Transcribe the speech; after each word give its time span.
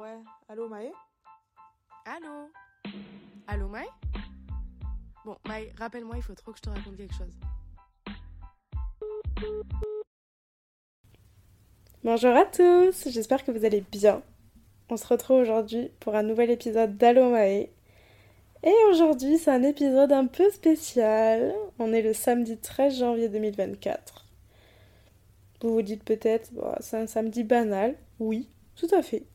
Ouais, 0.00 0.16
allô 0.48 0.66
Maë? 0.66 0.90
Allô? 2.06 2.48
Allô 3.46 3.68
Maë? 3.68 3.84
Bon, 5.26 5.36
Maë, 5.46 5.74
rappelle-moi, 5.76 6.16
il 6.16 6.22
faut 6.22 6.34
trop 6.34 6.52
que 6.52 6.56
je 6.56 6.62
te 6.62 6.70
raconte 6.70 6.96
quelque 6.96 7.12
chose. 7.14 7.38
Bonjour 12.02 12.34
à 12.34 12.46
tous, 12.46 13.10
j'espère 13.10 13.44
que 13.44 13.50
vous 13.50 13.66
allez 13.66 13.82
bien. 13.92 14.22
On 14.88 14.96
se 14.96 15.06
retrouve 15.06 15.42
aujourd'hui 15.42 15.90
pour 16.00 16.14
un 16.14 16.22
nouvel 16.22 16.48
épisode 16.50 16.96
d'Allo 16.96 17.28
Maë. 17.32 17.68
Et 18.62 18.74
aujourd'hui, 18.88 19.36
c'est 19.36 19.50
un 19.50 19.62
épisode 19.62 20.12
un 20.12 20.28
peu 20.28 20.48
spécial. 20.48 21.54
On 21.78 21.92
est 21.92 22.00
le 22.00 22.14
samedi 22.14 22.56
13 22.56 23.00
janvier 23.00 23.28
2024. 23.28 24.24
Vous 25.60 25.74
vous 25.74 25.82
dites 25.82 26.04
peut-être, 26.04 26.54
bon, 26.54 26.74
c'est 26.80 26.96
un 26.96 27.06
samedi 27.06 27.44
banal. 27.44 27.96
Oui, 28.18 28.48
tout 28.76 28.88
à 28.92 29.02
fait. 29.02 29.26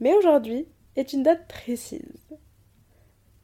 Mais 0.00 0.14
aujourd'hui 0.14 0.66
est 0.96 1.12
une 1.12 1.22
date 1.22 1.46
précise. 1.48 2.28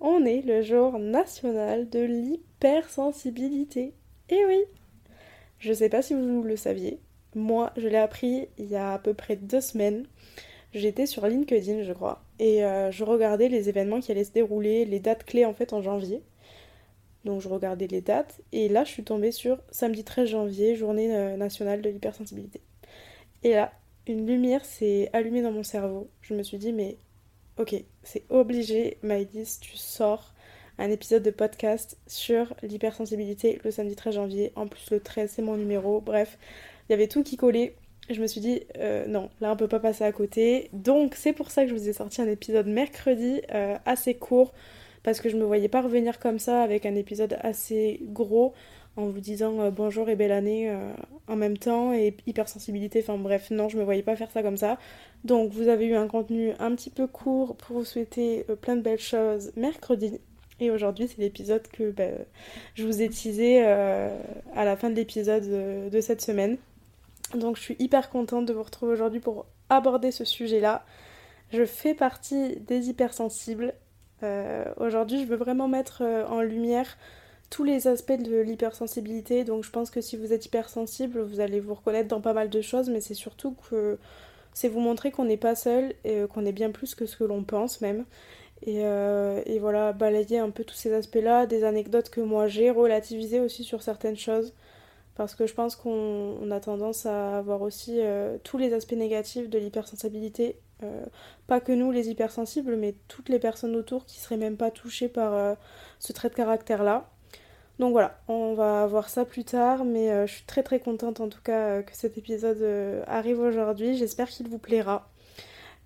On 0.01 0.25
est 0.25 0.43
le 0.43 0.63
jour 0.63 0.99
national 0.99 1.89
de 1.89 2.01
l'hypersensibilité. 2.01 3.95
Et 4.29 4.45
oui 4.47 4.65
Je 5.59 5.73
sais 5.73 5.89
pas 5.89 6.03
si 6.03 6.15
vous 6.15 6.43
le 6.43 6.57
saviez. 6.57 7.01
Moi, 7.35 7.73
je 7.77 7.87
l'ai 7.87 7.99
appris 7.99 8.49
il 8.59 8.67
y 8.67 8.77
a 8.77 8.95
à 8.95 8.99
peu 8.99 9.15
près 9.15 9.37
deux 9.37 9.61
semaines. 9.61 10.07
J'étais 10.73 11.07
sur 11.07 11.27
LinkedIn, 11.27 11.83
je 11.83 11.93
crois, 11.93 12.25
et 12.39 12.65
euh, 12.65 12.93
je 12.93 13.03
regardais 13.03 13.49
les 13.49 13.69
événements 13.69 14.01
qui 14.01 14.13
allaient 14.13 14.25
se 14.25 14.33
dérouler, 14.33 14.85
les 14.85 15.01
dates 15.01 15.25
clés 15.25 15.45
en 15.45 15.53
fait 15.53 15.73
en 15.73 15.83
janvier. 15.83 16.23
Donc 17.25 17.41
je 17.41 17.49
regardais 17.49 17.89
les 17.89 18.01
dates, 18.01 18.41
et 18.53 18.69
là 18.69 18.85
je 18.85 18.91
suis 18.91 19.03
tombée 19.03 19.33
sur 19.33 19.59
samedi 19.71 20.05
13 20.05 20.29
janvier, 20.29 20.77
journée 20.77 21.15
euh, 21.15 21.37
nationale 21.37 21.83
de 21.83 21.91
l'hypersensibilité. 21.91 22.61
Et 23.43 23.55
là, 23.55 23.73
une 24.11 24.27
lumière 24.27 24.65
s'est 24.65 25.09
allumée 25.13 25.41
dans 25.41 25.53
mon 25.53 25.63
cerveau. 25.63 26.11
Je 26.21 26.35
me 26.35 26.43
suis 26.43 26.59
dit, 26.59 26.73
mais 26.73 26.99
ok, 27.59 27.75
c'est 28.03 28.25
obligé, 28.29 28.99
Maïdis, 29.03 29.59
tu 29.61 29.77
sors 29.77 30.35
un 30.79 30.91
épisode 30.91 31.23
de 31.23 31.31
podcast 31.31 31.99
sur 32.07 32.55
l'hypersensibilité 32.63 33.61
le 33.65 33.71
samedi 33.71 33.95
13 33.95 34.15
janvier. 34.15 34.53
En 34.57 34.67
plus, 34.67 34.91
le 34.91 35.01
13, 35.01 35.31
c'est 35.31 35.43
mon 35.43 35.57
numéro. 35.57 36.01
Bref, 36.01 36.39
il 36.89 36.93
y 36.93 36.95
avait 36.95 37.07
tout 37.07 37.23
qui 37.23 37.37
collait. 37.37 37.77
Je 38.09 38.21
me 38.21 38.27
suis 38.27 38.41
dit, 38.41 38.63
euh, 38.79 39.07
non, 39.07 39.31
là, 39.41 39.53
on 39.53 39.57
peut 39.57 39.69
pas 39.69 39.79
passer 39.79 40.05
à 40.05 40.11
côté. 40.11 40.71
Donc, 40.73 41.15
c'est 41.15 41.33
pour 41.33 41.51
ça 41.51 41.63
que 41.63 41.71
je 41.71 41.75
vous 41.75 41.89
ai 41.89 41.93
sorti 41.93 42.21
un 42.21 42.29
épisode 42.29 42.67
mercredi 42.67 43.43
euh, 43.55 43.77
assez 43.85 44.15
court. 44.15 44.53
Parce 45.03 45.21
que 45.21 45.29
je 45.29 45.37
me 45.37 45.45
voyais 45.45 45.69
pas 45.69 45.81
revenir 45.81 46.19
comme 46.19 46.39
ça 46.39 46.63
avec 46.63 46.85
un 46.85 46.95
épisode 46.95 47.39
assez 47.41 48.01
gros 48.03 48.53
en 49.01 49.09
vous 49.09 49.21
disant 49.21 49.59
euh, 49.61 49.71
bonjour 49.71 50.09
et 50.09 50.17
belle 50.17 50.33
année 50.33 50.71
euh, 50.71 50.93
en 51.27 51.37
même 51.37 51.57
temps 51.57 51.93
et 51.93 52.17
hypersensibilité. 52.27 53.01
Enfin 53.03 53.17
bref, 53.17 53.51
non, 53.51 53.69
je 53.69 53.77
me 53.77 53.83
voyais 53.83 54.03
pas 54.03 54.17
faire 54.17 54.31
ça 54.31 54.43
comme 54.43 54.57
ça. 54.57 54.79
Donc 55.25 55.53
vous 55.53 55.69
avez 55.69 55.87
eu 55.87 55.95
un 55.95 56.07
contenu 56.07 56.53
un 56.59 56.75
petit 56.75 56.91
peu 56.91 57.07
court 57.07 57.57
pour 57.57 57.79
vous 57.79 57.85
souhaiter 57.85 58.45
euh, 58.51 58.57
plein 58.57 58.77
de 58.77 58.83
belles 58.83 59.01
choses 59.01 59.53
mercredi. 59.57 60.21
Et 60.61 60.71
aujourd'hui, 60.71 61.09
c'est 61.09 61.21
l'épisode 61.23 61.67
que 61.69 61.91
bah, 61.91 62.05
je 62.75 62.85
vous 62.85 63.01
ai 63.01 63.09
teasé 63.09 63.63
à 63.63 64.65
la 64.67 64.77
fin 64.77 64.91
de 64.91 64.95
l'épisode 64.95 65.89
de 65.91 66.01
cette 66.03 66.21
semaine. 66.21 66.59
Donc 67.35 67.57
je 67.57 67.63
suis 67.63 67.77
hyper 67.79 68.11
contente 68.11 68.45
de 68.45 68.53
vous 68.53 68.63
retrouver 68.63 68.93
aujourd'hui 68.93 69.21
pour 69.21 69.47
aborder 69.71 70.11
ce 70.11 70.27
sujet-là. 70.27 70.85
Je 71.51 71.65
fais 71.65 71.95
partie 71.95 72.57
des 72.57 72.91
hypersensibles. 72.91 73.73
aujourd'hui, 74.77 75.23
je 75.23 75.27
veux 75.27 75.37
vraiment 75.37 75.67
mettre 75.67 76.03
en 76.29 76.43
lumière 76.43 76.99
tous 77.51 77.65
les 77.65 77.89
aspects 77.89 78.13
de 78.13 78.39
l'hypersensibilité. 78.39 79.45
Donc 79.45 79.65
je 79.65 79.71
pense 79.71 79.91
que 79.91 80.01
si 80.01 80.17
vous 80.17 80.33
êtes 80.33 80.47
hypersensible, 80.47 81.21
vous 81.21 81.41
allez 81.41 81.61
vous 81.61 81.75
reconnaître 81.75 82.09
dans 82.09 82.21
pas 82.21 82.33
mal 82.33 82.49
de 82.49 82.61
choses, 82.61 82.89
mais 82.89 83.01
c'est 83.01 83.15
surtout 83.15 83.57
que 83.69 83.99
c'est 84.55 84.69
vous 84.69 84.81
montrer 84.81 85.11
qu'on 85.11 85.25
n'est 85.25 85.37
pas 85.37 85.55
seul 85.55 85.95
et 86.05 86.25
qu'on 86.33 86.45
est 86.47 86.53
bien 86.53 86.71
plus 86.71 86.95
que 86.95 87.07
ce 87.07 87.17
que 87.17 87.25
l'on 87.25 87.45
pense 87.45 87.81
même. 87.81 88.05
Et, 88.63 88.85
euh, 88.85 89.43
et, 89.47 89.59
voilà, 89.59 89.93
balayer 89.93 90.39
un 90.39 90.51
peu 90.51 90.65
tous 90.65 90.75
ces 90.75 90.93
aspects-là, 90.93 91.47
des 91.47 91.65
anecdotes 91.65 92.11
que 92.11 92.21
moi 92.21 92.47
j'ai, 92.47 92.71
relativiser 92.71 93.41
aussi 93.41 93.65
sur 93.65 93.83
certaines 93.83 94.17
choses. 94.17 94.53
Parce 95.17 95.35
que 95.35 95.47
je 95.47 95.55
pense 95.55 95.77
qu'on 95.77 96.51
a 96.51 96.61
tendance 96.61 97.07
à 97.07 97.39
avoir 97.39 97.63
aussi 97.63 98.01
euh, 98.01 98.39
tous 98.45 98.59
les 98.59 98.73
aspects 98.75 98.93
négatifs 98.93 99.49
de 99.51 99.59
l'hypersensibilité. 99.59 100.59
Euh, 100.83 101.05
pas 101.47 101.61
que 101.61 101.73
nous 101.73 101.91
les 101.91 102.11
hypersensibles, 102.11 102.77
mais 102.77 102.95
toutes 103.09 103.29
les 103.29 103.39
personnes 103.39 103.77
autour 103.77 104.07
qui 104.07 104.19
seraient 104.21 104.37
même 104.37 104.57
pas 104.57 104.71
touchées 104.71 105.09
par 105.09 105.57
ce 105.99 106.13
trait 106.13 106.29
de 106.31 106.35
caractère-là. 106.35 107.11
Donc 107.81 107.93
voilà, 107.93 108.21
on 108.29 108.53
va 108.53 108.87
voir 108.87 109.09
ça 109.09 109.25
plus 109.25 109.43
tard, 109.43 109.87
mais 109.87 110.11
euh, 110.11 110.27
je 110.27 110.35
suis 110.35 110.45
très 110.45 110.63
très 110.63 110.81
contente 110.81 111.21
en 111.21 111.31
tout 111.31 111.41
cas 111.43 111.79
euh, 111.79 111.83
que 111.83 111.97
cet 111.97 112.19
épisode 112.19 112.61
euh, 112.61 113.03
arrive 113.07 113.41
aujourd'hui. 113.41 113.97
J'espère 113.97 114.29
qu'il 114.29 114.49
vous 114.49 114.59
plaira. 114.59 115.09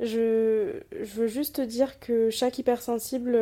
Je, 0.01 0.81
veux 0.91 1.29
juste 1.29 1.61
dire 1.61 2.01
que 2.01 2.31
chaque 2.31 2.59
hypersensible 2.59 3.39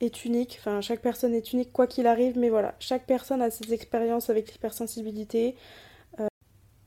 est 0.00 0.24
unique, 0.24 0.56
enfin 0.58 0.80
chaque 0.80 1.02
personne 1.02 1.34
est 1.34 1.52
unique 1.52 1.72
quoi 1.72 1.86
qu'il 1.86 2.08
arrive, 2.08 2.36
mais 2.36 2.48
voilà, 2.48 2.74
chaque 2.80 3.06
personne 3.06 3.40
a 3.40 3.50
ses 3.50 3.72
expériences 3.72 4.28
avec 4.28 4.52
l'hypersensibilité. 4.52 5.54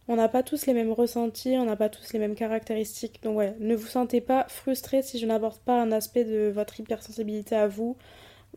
on 0.09 0.17
n'a 0.17 0.27
pas 0.27 0.43
tous 0.43 0.65
les 0.65 0.73
mêmes 0.73 0.91
ressentis, 0.91 1.55
on 1.57 1.63
n'a 1.65 1.77
pas 1.77 1.87
tous 1.87 2.11
les 2.11 2.19
mêmes 2.19 2.35
caractéristiques. 2.35 3.23
Donc 3.23 3.35
voilà, 3.35 3.53
ne 3.59 3.75
vous 3.75 3.87
sentez 3.87 4.19
pas 4.19 4.45
frustré 4.49 5.01
si 5.03 5.19
je 5.19 5.25
n'aborde 5.25 5.59
pas 5.59 5.81
un 5.81 5.93
aspect 5.93 6.25
de 6.25 6.51
votre 6.53 6.77
hypersensibilité 6.81 7.55
à 7.55 7.67
vous. 7.69 7.95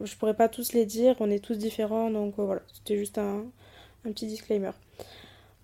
Je 0.03 0.15
pourrais 0.17 0.35
pas 0.35 0.49
tous 0.49 0.73
les 0.73 0.87
dire, 0.87 1.17
on 1.21 1.31
est 1.31 1.43
tous 1.43 1.59
différents, 1.59 2.11
donc 2.11 2.39
euh, 2.39 2.45
voilà, 2.45 2.63
c'était 2.73 2.97
juste 2.97 3.19
un, 3.19 3.45
petit 4.05 4.27
disclaimer. 4.27 4.71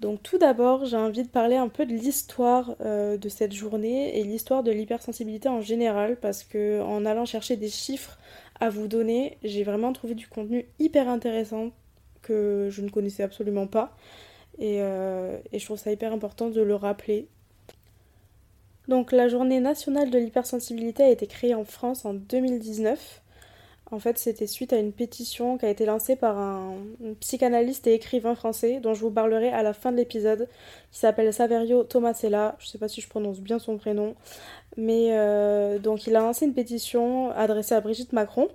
Donc 0.00 0.22
tout 0.22 0.38
d'abord, 0.38 0.84
j'ai 0.84 0.96
envie 0.96 1.22
de 1.22 1.28
parler 1.28 1.56
un 1.56 1.68
peu 1.68 1.86
de 1.86 1.92
l'histoire 1.92 2.74
euh, 2.80 3.16
de 3.16 3.28
cette 3.28 3.52
journée 3.52 4.18
et 4.18 4.24
l'histoire 4.24 4.62
de 4.62 4.72
l'hypersensibilité 4.72 5.48
en 5.48 5.60
général, 5.60 6.16
parce 6.16 6.42
que 6.42 6.82
en 6.82 7.06
allant 7.06 7.24
chercher 7.24 7.56
des 7.56 7.68
chiffres 7.68 8.18
à 8.60 8.70
vous 8.70 8.88
donner, 8.88 9.38
j'ai 9.42 9.62
vraiment 9.62 9.92
trouvé 9.92 10.14
du 10.14 10.28
contenu 10.28 10.66
hyper 10.78 11.08
intéressant 11.08 11.70
que 12.22 12.68
je 12.70 12.82
ne 12.82 12.88
connaissais 12.90 13.22
absolument 13.22 13.66
pas. 13.66 13.96
Et, 14.58 14.78
euh, 14.80 15.38
et 15.52 15.58
je 15.58 15.64
trouve 15.64 15.78
ça 15.78 15.92
hyper 15.92 16.12
important 16.12 16.50
de 16.50 16.60
le 16.60 16.74
rappeler. 16.74 17.28
Donc 18.88 19.12
la 19.12 19.28
journée 19.28 19.60
nationale 19.60 20.10
de 20.10 20.18
l'hypersensibilité 20.18 21.04
a 21.04 21.10
été 21.10 21.26
créée 21.26 21.54
en 21.54 21.64
France 21.64 22.04
en 22.04 22.14
2019. 22.14 23.22
En 23.94 24.00
fait, 24.00 24.18
c'était 24.18 24.48
suite 24.48 24.72
à 24.72 24.78
une 24.78 24.92
pétition 24.92 25.56
qui 25.56 25.66
a 25.66 25.70
été 25.70 25.86
lancée 25.86 26.16
par 26.16 26.36
un, 26.36 26.74
psychanalyste 27.20 27.86
et 27.86 27.94
écrivain 27.94 28.34
français 28.34 28.80
dont 28.80 28.92
je 28.92 29.00
vous 29.00 29.10
parlerai 29.12 29.50
à 29.50 29.62
la 29.62 29.72
fin 29.72 29.92
de 29.92 29.96
l'épisode, 29.96 30.48
qui 30.90 30.98
s'appelle 30.98 31.32
Saverio 31.32 31.84
Tomasella. 31.84 32.56
Je 32.58 32.66
ne 32.66 32.70
sais 32.70 32.78
pas 32.78 32.88
si 32.88 33.00
je 33.00 33.08
prononce 33.08 33.38
bien 33.38 33.60
son 33.60 33.76
prénom, 33.78 34.16
mais 34.76 35.10
euh, 35.12 35.78
donc 35.78 36.08
il 36.08 36.16
a 36.16 36.20
lancé 36.20 36.44
une 36.44 36.54
pétition 36.54 37.30
adressée 37.30 37.76
à 37.76 37.80
Brigitte 37.80 38.12
Macron 38.12 38.48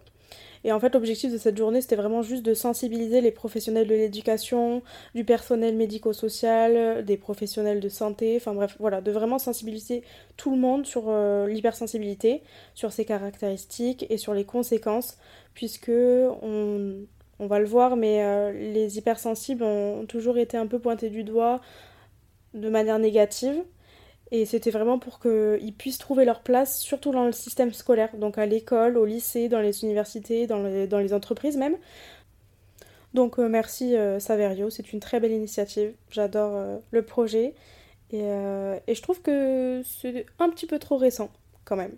et 0.64 0.72
en 0.72 0.80
fait, 0.80 0.94
l'objectif 0.94 1.32
de 1.32 1.38
cette 1.38 1.58
journée, 1.58 1.82
c'était 1.82 1.96
vraiment 1.96 2.22
juste 2.22 2.44
de 2.44 2.54
sensibiliser 2.54 3.22
les 3.22 3.32
professionnels 3.32 3.88
de 3.88 3.96
l'éducation, 3.96 4.82
du 5.16 5.24
personnel 5.24 5.76
médico-social, 5.76 7.06
des 7.06 7.18
professionnels 7.18 7.80
de 7.80 7.90
santé, 7.90 8.36
enfin 8.36 8.54
bref, 8.54 8.76
voilà, 8.80 9.02
de 9.02 9.12
vraiment 9.12 9.40
sensibiliser 9.40 10.04
tout 10.38 10.52
le 10.52 10.58
monde 10.58 10.86
sur 10.86 11.06
euh, 11.08 11.48
l'hypersensibilité, 11.48 12.44
sur 12.76 12.92
ses 12.92 13.06
caractéristiques 13.06 14.06
et 14.10 14.18
sur 14.18 14.34
les 14.34 14.44
conséquences, 14.46 15.18
puisque 15.54 15.90
on, 15.90 16.96
on 17.40 17.48
va 17.48 17.60
le 17.60 17.66
voir, 17.66 17.96
mais 17.96 18.24
euh, 18.24 18.52
les 18.52 18.98
hypersensibles 18.98 19.64
ont 19.64 20.06
toujours 20.06 20.38
été 20.38 20.58
un 20.58 20.68
peu 20.68 20.80
pointés 20.80 21.10
du 21.10 21.24
doigt 21.24 21.62
de 22.54 22.70
manière 22.70 23.00
négative. 23.00 23.64
Et 24.32 24.46
c'était 24.46 24.70
vraiment 24.70 25.00
pour 25.00 25.20
qu'ils 25.20 25.74
puissent 25.76 25.98
trouver 25.98 26.24
leur 26.24 26.42
place, 26.42 26.80
surtout 26.82 27.12
dans 27.12 27.26
le 27.26 27.32
système 27.32 27.74
scolaire, 27.74 28.16
donc 28.16 28.38
à 28.38 28.46
l'école, 28.46 28.98
au 28.98 29.06
lycée, 29.06 29.50
dans 29.50 29.60
les 29.60 29.84
universités, 29.84 30.46
dans 30.46 30.62
les, 30.62 30.86
dans 30.86 31.00
les 31.00 31.14
entreprises 31.14 31.58
même. 31.58 31.78
Donc 33.14 33.40
euh, 33.40 33.50
merci 33.50 33.96
euh, 33.96 34.20
Saverio, 34.20 34.70
c'est 34.70 34.94
une 34.94 35.00
très 35.00 35.20
belle 35.20 35.32
initiative, 35.32 35.94
j'adore 36.12 36.52
euh, 36.56 36.78
le 36.92 37.02
projet 37.02 37.56
et, 38.12 38.22
et, 38.88 38.96
je 38.96 39.02
trouve 39.04 39.22
que 39.22 39.84
c'est 39.86 40.26
un 40.40 40.50
petit 40.50 40.66
peu 40.66 40.80
trop 40.80 40.98
récent 40.98 41.30
quand 41.64 41.76
même. 41.76 41.94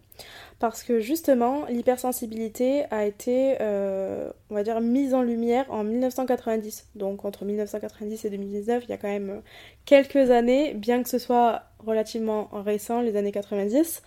Parce 0.59 0.83
que 0.83 0.99
justement, 0.99 1.65
l'hypersensibilité 1.67 2.83
a 2.91 3.05
été, 3.05 3.55
on 3.61 4.53
va 4.55 4.63
dire, 4.63 4.81
mise 4.81 5.13
en 5.13 5.21
lumière 5.21 5.65
en 5.71 5.85
1990. 5.85 6.89
Donc 6.95 7.23
entre 7.23 7.45
1990 7.45 8.25
et 8.25 8.29
2019, 8.29 8.83
il 8.83 8.89
y 8.89 8.93
a 8.93 8.97
quand 8.97 9.07
même 9.07 9.41
quelques 9.85 10.31
années, 10.31 10.73
bien 10.73 11.01
que 11.01 11.07
ce 11.07 11.17
soit 11.17 11.63
relativement 11.85 12.49
récent, 12.53 13.01
les 13.01 13.15
années 13.15 13.31
90. 13.31 14.01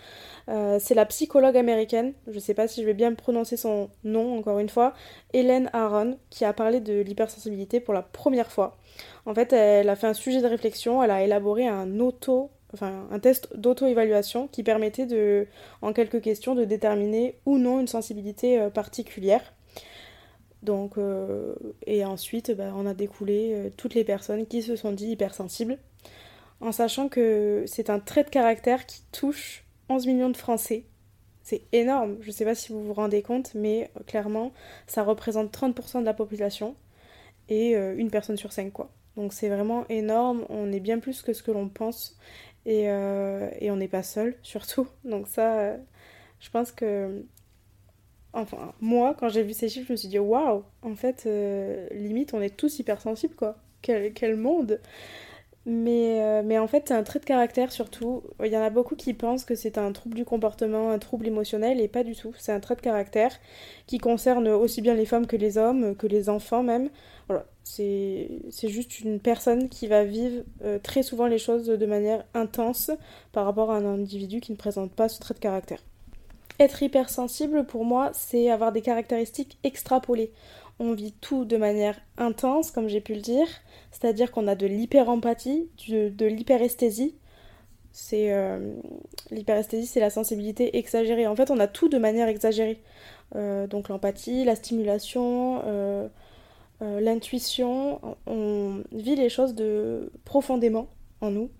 Euh, 0.48 0.78
c'est 0.80 0.94
la 0.94 1.06
psychologue 1.06 1.56
américaine, 1.56 2.12
je 2.26 2.34
ne 2.34 2.40
sais 2.40 2.54
pas 2.54 2.68
si 2.68 2.82
je 2.82 2.86
vais 2.86 2.94
bien 2.94 3.14
prononcer 3.14 3.56
son 3.56 3.88
nom 4.04 4.38
encore 4.38 4.58
une 4.58 4.68
fois, 4.68 4.94
Hélène 5.32 5.70
Aron, 5.72 6.18
qui 6.30 6.44
a 6.44 6.52
parlé 6.52 6.80
de 6.80 7.00
l'hypersensibilité 7.00 7.80
pour 7.80 7.94
la 7.94 8.02
première 8.02 8.50
fois. 8.50 8.76
En 9.26 9.34
fait, 9.34 9.52
elle 9.52 9.88
a 9.88 9.96
fait 9.96 10.06
un 10.06 10.14
sujet 10.14 10.42
de 10.42 10.46
réflexion, 10.46 11.02
elle 11.02 11.10
a 11.10 11.22
élaboré 11.22 11.66
un 11.66 11.98
auto 12.00 12.50
enfin 12.72 13.06
un 13.12 13.20
test 13.20 13.56
d'auto-évaluation 13.56 14.48
qui 14.48 14.64
permettait 14.64 15.06
de, 15.06 15.46
en 15.80 15.92
quelques 15.92 16.20
questions, 16.20 16.56
de 16.56 16.64
déterminer 16.64 17.36
ou 17.46 17.56
non 17.56 17.78
une 17.80 17.86
sensibilité 17.86 18.60
euh, 18.60 18.68
particulière. 18.68 19.54
Donc, 20.64 20.98
euh, 20.98 21.54
et 21.86 22.04
ensuite, 22.04 22.50
bah, 22.50 22.72
on 22.74 22.86
a 22.86 22.94
découlé 22.94 23.70
toutes 23.76 23.94
les 23.94 24.02
personnes 24.02 24.46
qui 24.46 24.62
se 24.62 24.76
sont 24.76 24.92
dit 24.92 25.08
hypersensibles 25.10 25.78
en 26.64 26.72
sachant 26.72 27.08
que 27.08 27.64
c'est 27.66 27.90
un 27.90 28.00
trait 28.00 28.24
de 28.24 28.30
caractère 28.30 28.86
qui 28.86 29.02
touche 29.12 29.64
11 29.90 30.06
millions 30.06 30.30
de 30.30 30.36
Français. 30.36 30.84
C'est 31.42 31.62
énorme, 31.72 32.16
je 32.22 32.28
ne 32.28 32.32
sais 32.32 32.46
pas 32.46 32.54
si 32.54 32.72
vous 32.72 32.82
vous 32.82 32.94
rendez 32.94 33.20
compte, 33.20 33.54
mais 33.54 33.90
euh, 33.98 34.02
clairement, 34.04 34.50
ça 34.86 35.02
représente 35.02 35.54
30% 35.54 36.00
de 36.00 36.06
la 36.06 36.14
population 36.14 36.74
et 37.50 37.76
euh, 37.76 37.94
une 37.98 38.10
personne 38.10 38.38
sur 38.38 38.50
cinq, 38.50 38.72
quoi. 38.72 38.90
Donc 39.16 39.34
c'est 39.34 39.50
vraiment 39.50 39.86
énorme, 39.90 40.46
on 40.48 40.72
est 40.72 40.80
bien 40.80 40.98
plus 41.00 41.20
que 41.20 41.34
ce 41.34 41.42
que 41.42 41.50
l'on 41.50 41.68
pense 41.68 42.16
et, 42.64 42.90
euh, 42.90 43.50
on 43.62 43.76
n'est 43.76 43.88
pas 43.88 44.02
seul, 44.02 44.34
surtout. 44.42 44.88
Donc 45.04 45.28
ça, 45.28 45.76
je 46.40 46.50
pense 46.50 46.72
que 46.72 47.24
Enfin, 48.36 48.72
moi, 48.80 49.14
quand 49.16 49.28
j'ai 49.28 49.44
vu 49.44 49.52
ces 49.52 49.68
chiffres, 49.68 49.86
je 49.86 49.92
me 49.92 49.96
suis 49.96 50.08
dit, 50.08 50.18
waouh, 50.18 50.64
en 50.82 50.96
fait, 50.96 51.28
limite, 51.92 52.34
on 52.34 52.40
est 52.40 52.56
tous 52.56 52.80
hypersensibles, 52.80 53.36
quoi. 53.36 53.56
Quel 53.80 54.34
monde 54.34 54.80
mais, 55.66 56.20
euh, 56.22 56.42
mais 56.44 56.58
en 56.58 56.66
fait, 56.66 56.88
c'est 56.88 56.94
un 56.94 57.02
trait 57.02 57.20
de 57.20 57.24
caractère 57.24 57.72
surtout. 57.72 58.22
Il 58.44 58.52
y 58.52 58.56
en 58.56 58.62
a 58.62 58.70
beaucoup 58.70 58.96
qui 58.96 59.14
pensent 59.14 59.44
que 59.44 59.54
c'est 59.54 59.78
un 59.78 59.92
trouble 59.92 60.14
du 60.14 60.24
comportement, 60.24 60.90
un 60.90 60.98
trouble 60.98 61.26
émotionnel, 61.26 61.80
et 61.80 61.88
pas 61.88 62.04
du 62.04 62.14
tout. 62.14 62.34
C'est 62.38 62.52
un 62.52 62.60
trait 62.60 62.76
de 62.76 62.82
caractère 62.82 63.32
qui 63.86 63.98
concerne 63.98 64.48
aussi 64.48 64.82
bien 64.82 64.94
les 64.94 65.06
femmes 65.06 65.26
que 65.26 65.36
les 65.36 65.56
hommes, 65.56 65.96
que 65.96 66.06
les 66.06 66.28
enfants 66.28 66.62
même. 66.62 66.90
Voilà, 67.28 67.46
c'est 67.62 68.28
juste 68.64 69.00
une 69.00 69.18
personne 69.20 69.70
qui 69.70 69.86
va 69.86 70.04
vivre 70.04 70.42
euh, 70.62 70.78
très 70.78 71.02
souvent 71.02 71.26
les 71.26 71.38
choses 71.38 71.66
de 71.66 71.86
manière 71.86 72.24
intense 72.34 72.90
par 73.32 73.46
rapport 73.46 73.70
à 73.70 73.76
un 73.76 73.86
individu 73.86 74.40
qui 74.40 74.52
ne 74.52 74.58
présente 74.58 74.92
pas 74.92 75.08
ce 75.08 75.18
trait 75.18 75.32
de 75.32 75.38
caractère. 75.38 75.80
Être 76.60 76.82
hypersensible, 76.82 77.64
pour 77.64 77.84
moi, 77.84 78.10
c'est 78.12 78.48
avoir 78.48 78.70
des 78.70 78.82
caractéristiques 78.82 79.58
extrapolées 79.64 80.30
on 80.78 80.92
vit 80.92 81.12
tout 81.12 81.44
de 81.44 81.56
manière 81.56 82.00
intense, 82.18 82.70
comme 82.70 82.88
j'ai 82.88 83.00
pu 83.00 83.14
le 83.14 83.20
dire, 83.20 83.46
c'est-à-dire 83.90 84.32
qu'on 84.32 84.48
a 84.48 84.54
de 84.54 84.66
l'hyperempathie, 84.66 85.68
de, 85.88 86.26
l'hyperesthésie. 86.26 87.14
C'est 87.92 88.32
euh, 88.32 88.74
l'hyperesthésie, 89.30 89.86
c'est 89.86 90.00
la 90.00 90.10
sensibilité 90.10 90.76
exagérée. 90.78 91.28
En 91.28 91.36
fait, 91.36 91.50
on 91.50 91.60
a 91.60 91.68
tout 91.68 91.88
de 91.88 91.98
manière 91.98 92.28
exagérée. 92.28 92.82
Euh, 93.36 93.66
donc 93.68 93.88
l'empathie, 93.88 94.44
la 94.44 94.56
stimulation, 94.56 95.62
euh, 95.66 96.08
l'intuition, 96.80 98.00
on 98.26 98.82
vit 98.92 99.14
les 99.14 99.28
choses 99.28 99.54
de 99.54 100.12
profondément 100.24 100.88
en 101.20 101.30
nous. 101.30 101.50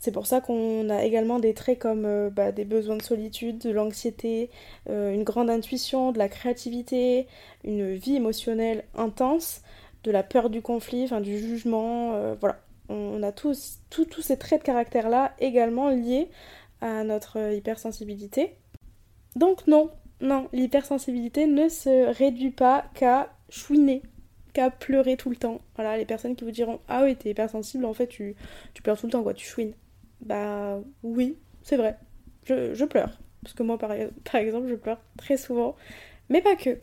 C'est 0.00 0.12
pour 0.12 0.26
ça 0.26 0.40
qu'on 0.40 0.90
a 0.90 1.02
également 1.04 1.40
des 1.40 1.54
traits 1.54 1.80
comme 1.80 2.04
euh, 2.04 2.30
bah, 2.30 2.52
des 2.52 2.64
besoins 2.64 2.96
de 2.96 3.02
solitude, 3.02 3.58
de 3.58 3.70
l'anxiété, 3.70 4.48
euh, 4.88 5.12
une 5.12 5.24
grande 5.24 5.50
intuition, 5.50 6.12
de 6.12 6.18
la 6.18 6.28
créativité, 6.28 7.26
une 7.64 7.94
vie 7.94 8.14
émotionnelle 8.14 8.84
intense, 8.94 9.62
de 10.04 10.12
la 10.12 10.22
peur 10.22 10.50
du 10.50 10.62
conflit, 10.62 11.10
du 11.20 11.38
jugement. 11.38 12.14
Euh, 12.14 12.36
voilà, 12.40 12.60
on, 12.88 13.22
a 13.24 13.32
tous, 13.32 13.80
tous 13.90 14.22
ces 14.22 14.38
traits 14.38 14.60
de 14.60 14.66
caractère-là 14.66 15.34
également 15.40 15.88
liés 15.88 16.28
à 16.80 17.02
notre 17.02 17.52
hypersensibilité. 17.52 18.54
Donc 19.34 19.66
non, 19.66 19.90
non, 20.20 20.48
l'hypersensibilité 20.52 21.46
ne 21.48 21.68
se 21.68 22.06
réduit 22.16 22.52
pas 22.52 22.84
qu'à 22.94 23.32
chouiner, 23.48 24.02
qu'à 24.52 24.70
pleurer 24.70 25.16
tout 25.16 25.30
le 25.30 25.36
temps. 25.36 25.60
Voilà, 25.74 25.96
les 25.96 26.06
personnes 26.06 26.36
qui 26.36 26.44
vous 26.44 26.52
diront 26.52 26.78
Ah 26.86 27.02
oui, 27.02 27.16
t'es 27.16 27.30
hypersensible, 27.30 27.84
en 27.84 27.94
fait, 27.94 28.06
tu, 28.06 28.36
tu 28.74 28.82
pleures 28.82 28.98
tout 28.98 29.06
le 29.06 29.12
temps, 29.12 29.24
quoi, 29.24 29.34
tu 29.34 29.44
chouines. 29.44 29.74
Bah 30.20 30.80
oui, 31.02 31.36
c'est 31.62 31.76
vrai. 31.76 31.98
Je, 32.46 32.84
pleure. 32.84 33.18
Parce 33.42 33.54
que 33.54 33.62
moi, 33.62 33.78
par, 33.78 33.90
par, 34.24 34.36
exemple, 34.36 34.68
je 34.68 34.74
pleure 34.74 35.00
très 35.16 35.36
souvent. 35.36 35.76
Mais 36.28 36.40
pas 36.40 36.56
que. 36.56 36.78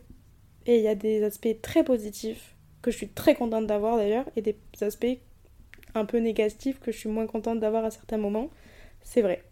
Et 0.66 0.78
il 0.78 0.82
y 0.82 0.88
a 0.88 0.94
des 0.94 1.22
aspects 1.22 1.60
très 1.62 1.84
positifs 1.84 2.54
que 2.82 2.90
je 2.90 2.96
suis 2.96 3.08
très 3.08 3.34
contente 3.34 3.66
d'avoir 3.66 3.96
d'ailleurs. 3.96 4.26
Et 4.36 4.42
des 4.42 4.56
aspects 4.80 5.18
un 5.94 6.04
peu 6.04 6.18
négatifs 6.18 6.78
que 6.80 6.92
je 6.92 6.98
suis 6.98 7.08
moins 7.08 7.26
contente 7.26 7.60
d'avoir 7.60 7.84
à 7.84 7.90
certains 7.90 8.18
moments. 8.18 8.50
C'est 9.02 9.22
vrai. 9.22 9.42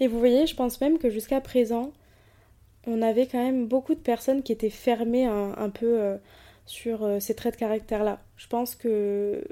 Et 0.00 0.06
vous 0.06 0.18
voyez, 0.18 0.46
je 0.46 0.54
pense 0.54 0.80
même 0.80 0.98
que 0.98 1.10
jusqu'à 1.10 1.40
présent, 1.40 1.92
on 2.86 3.02
avait 3.02 3.26
quand 3.26 3.42
même 3.42 3.66
beaucoup 3.66 3.94
de 3.94 4.00
personnes 4.00 4.42
qui 4.42 4.52
étaient 4.52 4.70
fermées 4.70 5.26
un, 5.26 5.70
peu 5.70 6.00
euh, 6.00 6.16
sur 6.66 7.04
euh, 7.04 7.20
ces 7.20 7.34
traits 7.34 7.54
de 7.54 7.60
caractère-là. 7.60 8.20
Je 8.36 8.46
pense 8.48 8.74
que 8.74 9.44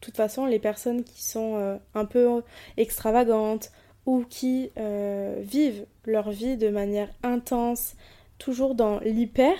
de 0.00 0.04
toute 0.04 0.16
façon, 0.16 0.46
les 0.46 0.60
personnes 0.60 1.02
qui 1.02 1.24
sont 1.24 1.56
euh, 1.56 1.76
un 1.94 2.04
peu 2.04 2.42
extravagantes 2.76 3.72
ou 4.06 4.24
qui 4.28 4.70
euh, 4.78 5.40
vivent 5.42 5.86
leur 6.06 6.30
vie 6.30 6.56
de 6.56 6.68
manière 6.68 7.08
intense, 7.24 7.94
toujours 8.38 8.76
dans 8.76 9.00
l'hyper, 9.00 9.56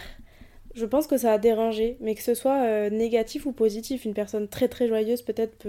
je 0.75 0.87
pense 0.87 1.09
que 1.09 1.17
ça 1.17 1.33
a 1.33 1.39
dérangé. 1.39 1.97
Mais 2.01 2.15
que 2.15 2.23
ce 2.23 2.35
soit 2.35 2.63
euh, 2.63 2.89
négatif 2.89 3.47
ou 3.47 3.53
positif, 3.53 4.05
une 4.05 4.15
personne 4.15 4.47
très 4.47 4.69
très 4.69 4.87
joyeuse 4.87 5.23
peut-être 5.23 5.67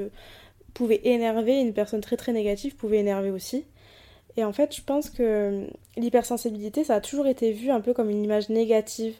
pouvait 0.75 1.01
énerver, 1.03 1.59
une 1.59 1.73
personne 1.73 2.01
très 2.01 2.15
très 2.15 2.31
négative 2.31 2.75
pouvait 2.75 2.99
énerver 2.99 3.31
aussi. 3.31 3.65
Et 4.37 4.43
en 4.43 4.53
fait, 4.53 4.75
je 4.75 4.83
pense 4.83 5.09
que 5.09 5.65
l'hypersensibilité, 5.97 6.83
ça 6.83 6.95
a 6.95 7.01
toujours 7.01 7.25
été 7.25 7.51
vu 7.51 7.71
un 7.71 7.81
peu 7.81 7.93
comme 7.93 8.11
une 8.11 8.23
image 8.23 8.49
négative, 8.49 9.15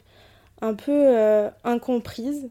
un 0.62 0.74
peu 0.74 1.50
incomprise, 1.64 2.48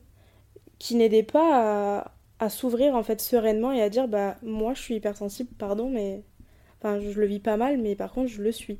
qui 0.79 0.95
n'aidait 0.95 1.23
pas 1.23 2.01
à 2.01 2.11
à 2.39 2.49
s'ouvrir 2.49 2.95
en 2.95 3.03
fait 3.03 3.21
sereinement 3.21 3.71
et 3.71 3.81
à 3.81 3.89
dire 3.89 4.07
bah 4.07 4.37
moi 4.43 4.73
je 4.73 4.81
suis 4.81 4.95
hypersensible 4.95 5.49
pardon 5.57 5.89
mais 5.89 6.23
enfin 6.79 6.99
je 6.99 7.19
le 7.19 7.25
vis 7.25 7.39
pas 7.39 7.57
mal 7.57 7.77
mais 7.77 7.95
par 7.95 8.11
contre 8.13 8.29
je 8.29 8.41
le 8.41 8.51
suis. 8.51 8.79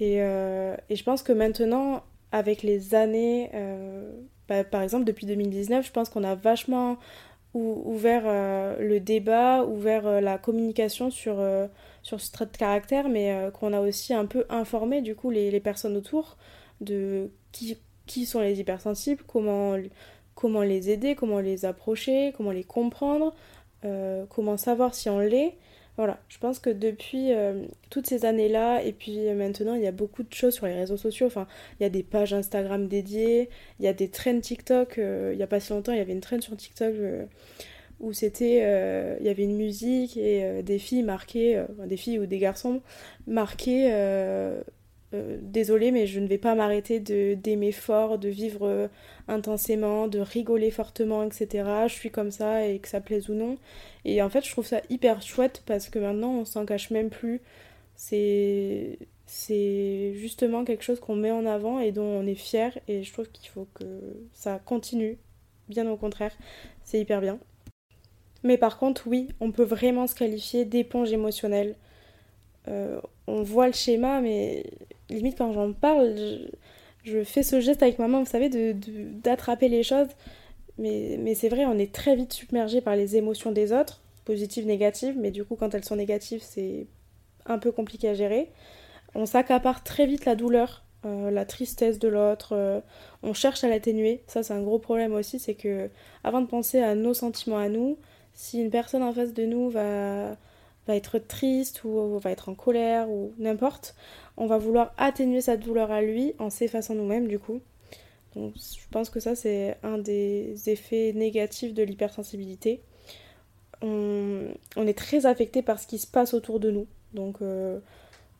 Et, 0.00 0.22
euh, 0.22 0.76
et 0.88 0.96
je 0.96 1.04
pense 1.04 1.22
que 1.22 1.32
maintenant 1.32 2.02
avec 2.32 2.62
les 2.62 2.94
années 2.94 3.50
euh, 3.54 4.10
bah, 4.48 4.64
par 4.64 4.82
exemple 4.82 5.04
depuis 5.04 5.26
2019 5.26 5.86
je 5.86 5.92
pense 5.92 6.08
qu'on 6.08 6.24
a 6.24 6.34
vachement 6.34 6.98
ouvert 7.54 8.22
euh, 8.26 8.78
le 8.80 8.98
débat 8.98 9.64
ouvert 9.64 10.20
la 10.22 10.38
communication 10.38 11.10
sur 11.10 11.36
sur 12.02 12.20
ce 12.20 12.32
trait 12.32 12.46
de 12.46 12.56
caractère 12.56 13.08
mais 13.08 13.50
qu'on 13.54 13.72
a 13.72 13.80
aussi 13.80 14.14
un 14.14 14.26
peu 14.26 14.44
informé 14.48 15.02
du 15.02 15.14
coup 15.14 15.30
les, 15.30 15.50
les 15.50 15.60
personnes 15.60 15.96
autour 15.96 16.36
de 16.80 17.30
qui 17.52 17.78
qui 18.06 18.26
sont 18.26 18.40
les 18.40 18.60
hypersensibles 18.60 19.22
comment 19.26 19.76
comment 20.42 20.62
les 20.62 20.90
aider, 20.90 21.14
comment 21.14 21.38
les 21.38 21.64
approcher, 21.64 22.32
comment 22.36 22.50
les 22.50 22.64
comprendre, 22.64 23.32
euh, 23.84 24.24
comment 24.28 24.56
savoir 24.56 24.92
si 24.92 25.08
on 25.08 25.20
l'est. 25.20 25.54
Voilà, 25.96 26.18
je 26.28 26.38
pense 26.38 26.58
que 26.58 26.68
depuis 26.68 27.32
euh, 27.32 27.64
toutes 27.90 28.08
ces 28.08 28.24
années-là, 28.24 28.82
et 28.82 28.92
puis 28.92 29.32
maintenant, 29.34 29.74
il 29.76 29.82
y 29.82 29.86
a 29.86 29.92
beaucoup 29.92 30.24
de 30.24 30.34
choses 30.34 30.54
sur 30.54 30.66
les 30.66 30.74
réseaux 30.74 30.96
sociaux. 30.96 31.28
Enfin, 31.28 31.46
il 31.78 31.84
y 31.84 31.86
a 31.86 31.90
des 31.90 32.02
pages 32.02 32.34
Instagram 32.34 32.88
dédiées, 32.88 33.50
il 33.78 33.84
y 33.84 33.88
a 33.88 33.92
des 33.92 34.08
trends 34.08 34.40
TikTok. 34.40 34.98
Euh, 34.98 35.30
il 35.32 35.36
n'y 35.36 35.44
a 35.44 35.46
pas 35.46 35.60
si 35.60 35.72
longtemps, 35.72 35.92
il 35.92 35.98
y 35.98 36.00
avait 36.00 36.12
une 36.12 36.20
trend 36.20 36.40
sur 36.40 36.56
TikTok 36.56 36.92
où 38.00 38.12
c'était. 38.12 38.56
il 39.20 39.24
y 39.24 39.28
avait 39.28 39.44
une 39.44 39.56
musique 39.56 40.16
et 40.16 40.64
des 40.64 40.80
filles 40.80 41.04
marquées, 41.04 41.64
des 41.86 41.96
filles 41.96 42.18
ou 42.18 42.26
des 42.26 42.38
garçons 42.38 42.82
marqués 43.28 43.92
euh, 45.14 45.36
désolée, 45.42 45.90
mais 45.90 46.06
je 46.06 46.20
ne 46.20 46.26
vais 46.26 46.38
pas 46.38 46.54
m'arrêter 46.54 47.00
d'aimer 47.00 47.72
fort, 47.72 48.18
de 48.18 48.28
vivre 48.28 48.66
euh, 48.66 48.88
intensément, 49.28 50.08
de 50.08 50.18
rigoler 50.20 50.70
fortement, 50.70 51.22
etc. 51.22 51.64
Je 51.86 51.94
suis 51.94 52.10
comme 52.10 52.30
ça 52.30 52.66
et 52.66 52.78
que 52.78 52.88
ça 52.88 53.00
plaise 53.00 53.28
ou 53.28 53.34
non. 53.34 53.58
Et 54.04 54.22
en 54.22 54.30
fait, 54.30 54.44
je 54.44 54.50
trouve 54.50 54.66
ça 54.66 54.80
hyper 54.90 55.20
chouette 55.22 55.62
parce 55.66 55.88
que 55.88 55.98
maintenant, 55.98 56.32
on 56.32 56.44
s'en 56.44 56.64
cache 56.64 56.90
même 56.90 57.10
plus. 57.10 57.40
C'est 57.96 58.98
justement 60.14 60.64
quelque 60.64 60.82
chose 60.84 61.00
qu'on 61.00 61.16
met 61.16 61.30
en 61.30 61.46
avant 61.46 61.78
et 61.80 61.92
dont 61.92 62.02
on 62.02 62.26
est 62.26 62.34
fier 62.34 62.78
et 62.88 63.02
je 63.02 63.12
trouve 63.12 63.28
qu'il 63.30 63.48
faut 63.50 63.66
que 63.74 63.84
ça 64.32 64.60
continue. 64.64 65.18
Bien 65.68 65.88
au 65.88 65.96
contraire, 65.96 66.32
c'est 66.84 67.00
hyper 67.00 67.20
bien. 67.20 67.38
Mais 68.44 68.58
par 68.58 68.78
contre, 68.78 69.06
oui, 69.06 69.28
on 69.40 69.52
peut 69.52 69.64
vraiment 69.64 70.06
se 70.06 70.14
qualifier 70.14 70.64
d'éponge 70.64 71.12
émotionnelle. 71.12 71.76
Euh, 72.68 73.00
on 73.26 73.42
voit 73.42 73.66
le 73.66 73.72
schéma, 73.72 74.20
mais 74.20 74.64
limite 75.12 75.38
quand 75.38 75.52
j'en 75.52 75.72
parle, 75.72 76.14
je, 77.04 77.24
fais 77.24 77.42
ce 77.42 77.60
geste 77.60 77.82
avec 77.82 77.98
ma 77.98 78.08
main, 78.08 78.20
vous 78.20 78.30
savez, 78.30 78.48
d'attraper 78.48 79.68
de, 79.68 79.74
les 79.74 79.82
choses. 79.82 80.08
Mais, 80.78 81.16
mais 81.18 81.34
c'est 81.34 81.48
vrai, 81.48 81.64
on 81.66 81.78
est 81.78 81.92
très 81.92 82.16
vite 82.16 82.32
submergé 82.32 82.80
par 82.80 82.96
les 82.96 83.16
émotions 83.16 83.52
des 83.52 83.72
autres, 83.72 84.00
positives, 84.24 84.66
négatives, 84.66 85.16
mais 85.18 85.30
du 85.30 85.44
coup, 85.44 85.56
quand 85.56 85.74
elles 85.74 85.84
sont 85.84 85.96
négatives, 85.96 86.42
c'est 86.42 86.86
un 87.46 87.58
peu 87.58 87.72
compliqué 87.72 88.08
à 88.08 88.14
gérer. 88.14 88.50
On 89.14 89.26
s'accapare 89.26 89.84
très 89.84 90.06
vite 90.06 90.24
la 90.24 90.34
douleur, 90.34 90.84
euh, 91.04 91.30
la 91.30 91.44
tristesse 91.44 91.98
de 91.98 92.08
l'autre, 92.08 92.52
euh, 92.52 92.80
on 93.22 93.34
cherche 93.34 93.64
à 93.64 93.68
l'atténuer. 93.68 94.22
Ça, 94.26 94.42
c'est 94.42 94.54
un 94.54 94.62
gros 94.62 94.78
problème 94.78 95.12
aussi, 95.12 95.38
c'est 95.38 95.54
que 95.54 95.90
avant 96.24 96.40
de 96.40 96.46
penser 96.46 96.80
à 96.80 96.94
nos 96.94 97.14
sentiments 97.14 97.58
à 97.58 97.68
nous, 97.68 97.98
si 98.34 98.60
une 98.60 98.70
personne 98.70 99.02
en 99.02 99.12
face 99.12 99.34
de 99.34 99.44
nous 99.44 99.68
va 99.70 100.36
va 100.86 100.96
être 100.96 101.18
triste 101.18 101.84
ou 101.84 102.18
va 102.18 102.30
être 102.30 102.48
en 102.48 102.54
colère 102.54 103.08
ou 103.08 103.32
n'importe, 103.38 103.94
on 104.36 104.46
va 104.46 104.58
vouloir 104.58 104.92
atténuer 104.96 105.40
sa 105.40 105.56
douleur 105.56 105.90
à 105.90 106.02
lui 106.02 106.34
en 106.38 106.50
s'effaçant 106.50 106.94
nous-mêmes 106.94 107.28
du 107.28 107.38
coup. 107.38 107.60
Donc 108.34 108.54
je 108.56 108.88
pense 108.90 109.10
que 109.10 109.20
ça 109.20 109.34
c'est 109.34 109.76
un 109.82 109.98
des 109.98 110.70
effets 110.70 111.12
négatifs 111.14 111.74
de 111.74 111.82
l'hypersensibilité. 111.82 112.80
On, 113.82 114.86
est 114.86 114.96
très 114.96 115.26
affecté 115.26 115.60
par 115.60 115.80
ce 115.80 115.88
qui 115.88 115.98
se 115.98 116.06
passe 116.06 116.34
autour 116.34 116.60
de 116.60 116.70
nous, 116.70 116.86
donc 117.14 117.42
euh, 117.42 117.80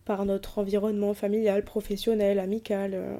par 0.05 0.25
notre 0.25 0.59
environnement 0.59 1.15
familial, 1.15 1.65
professionnel, 1.65 2.39
amical. 2.39 2.93
Euh, 2.95 3.17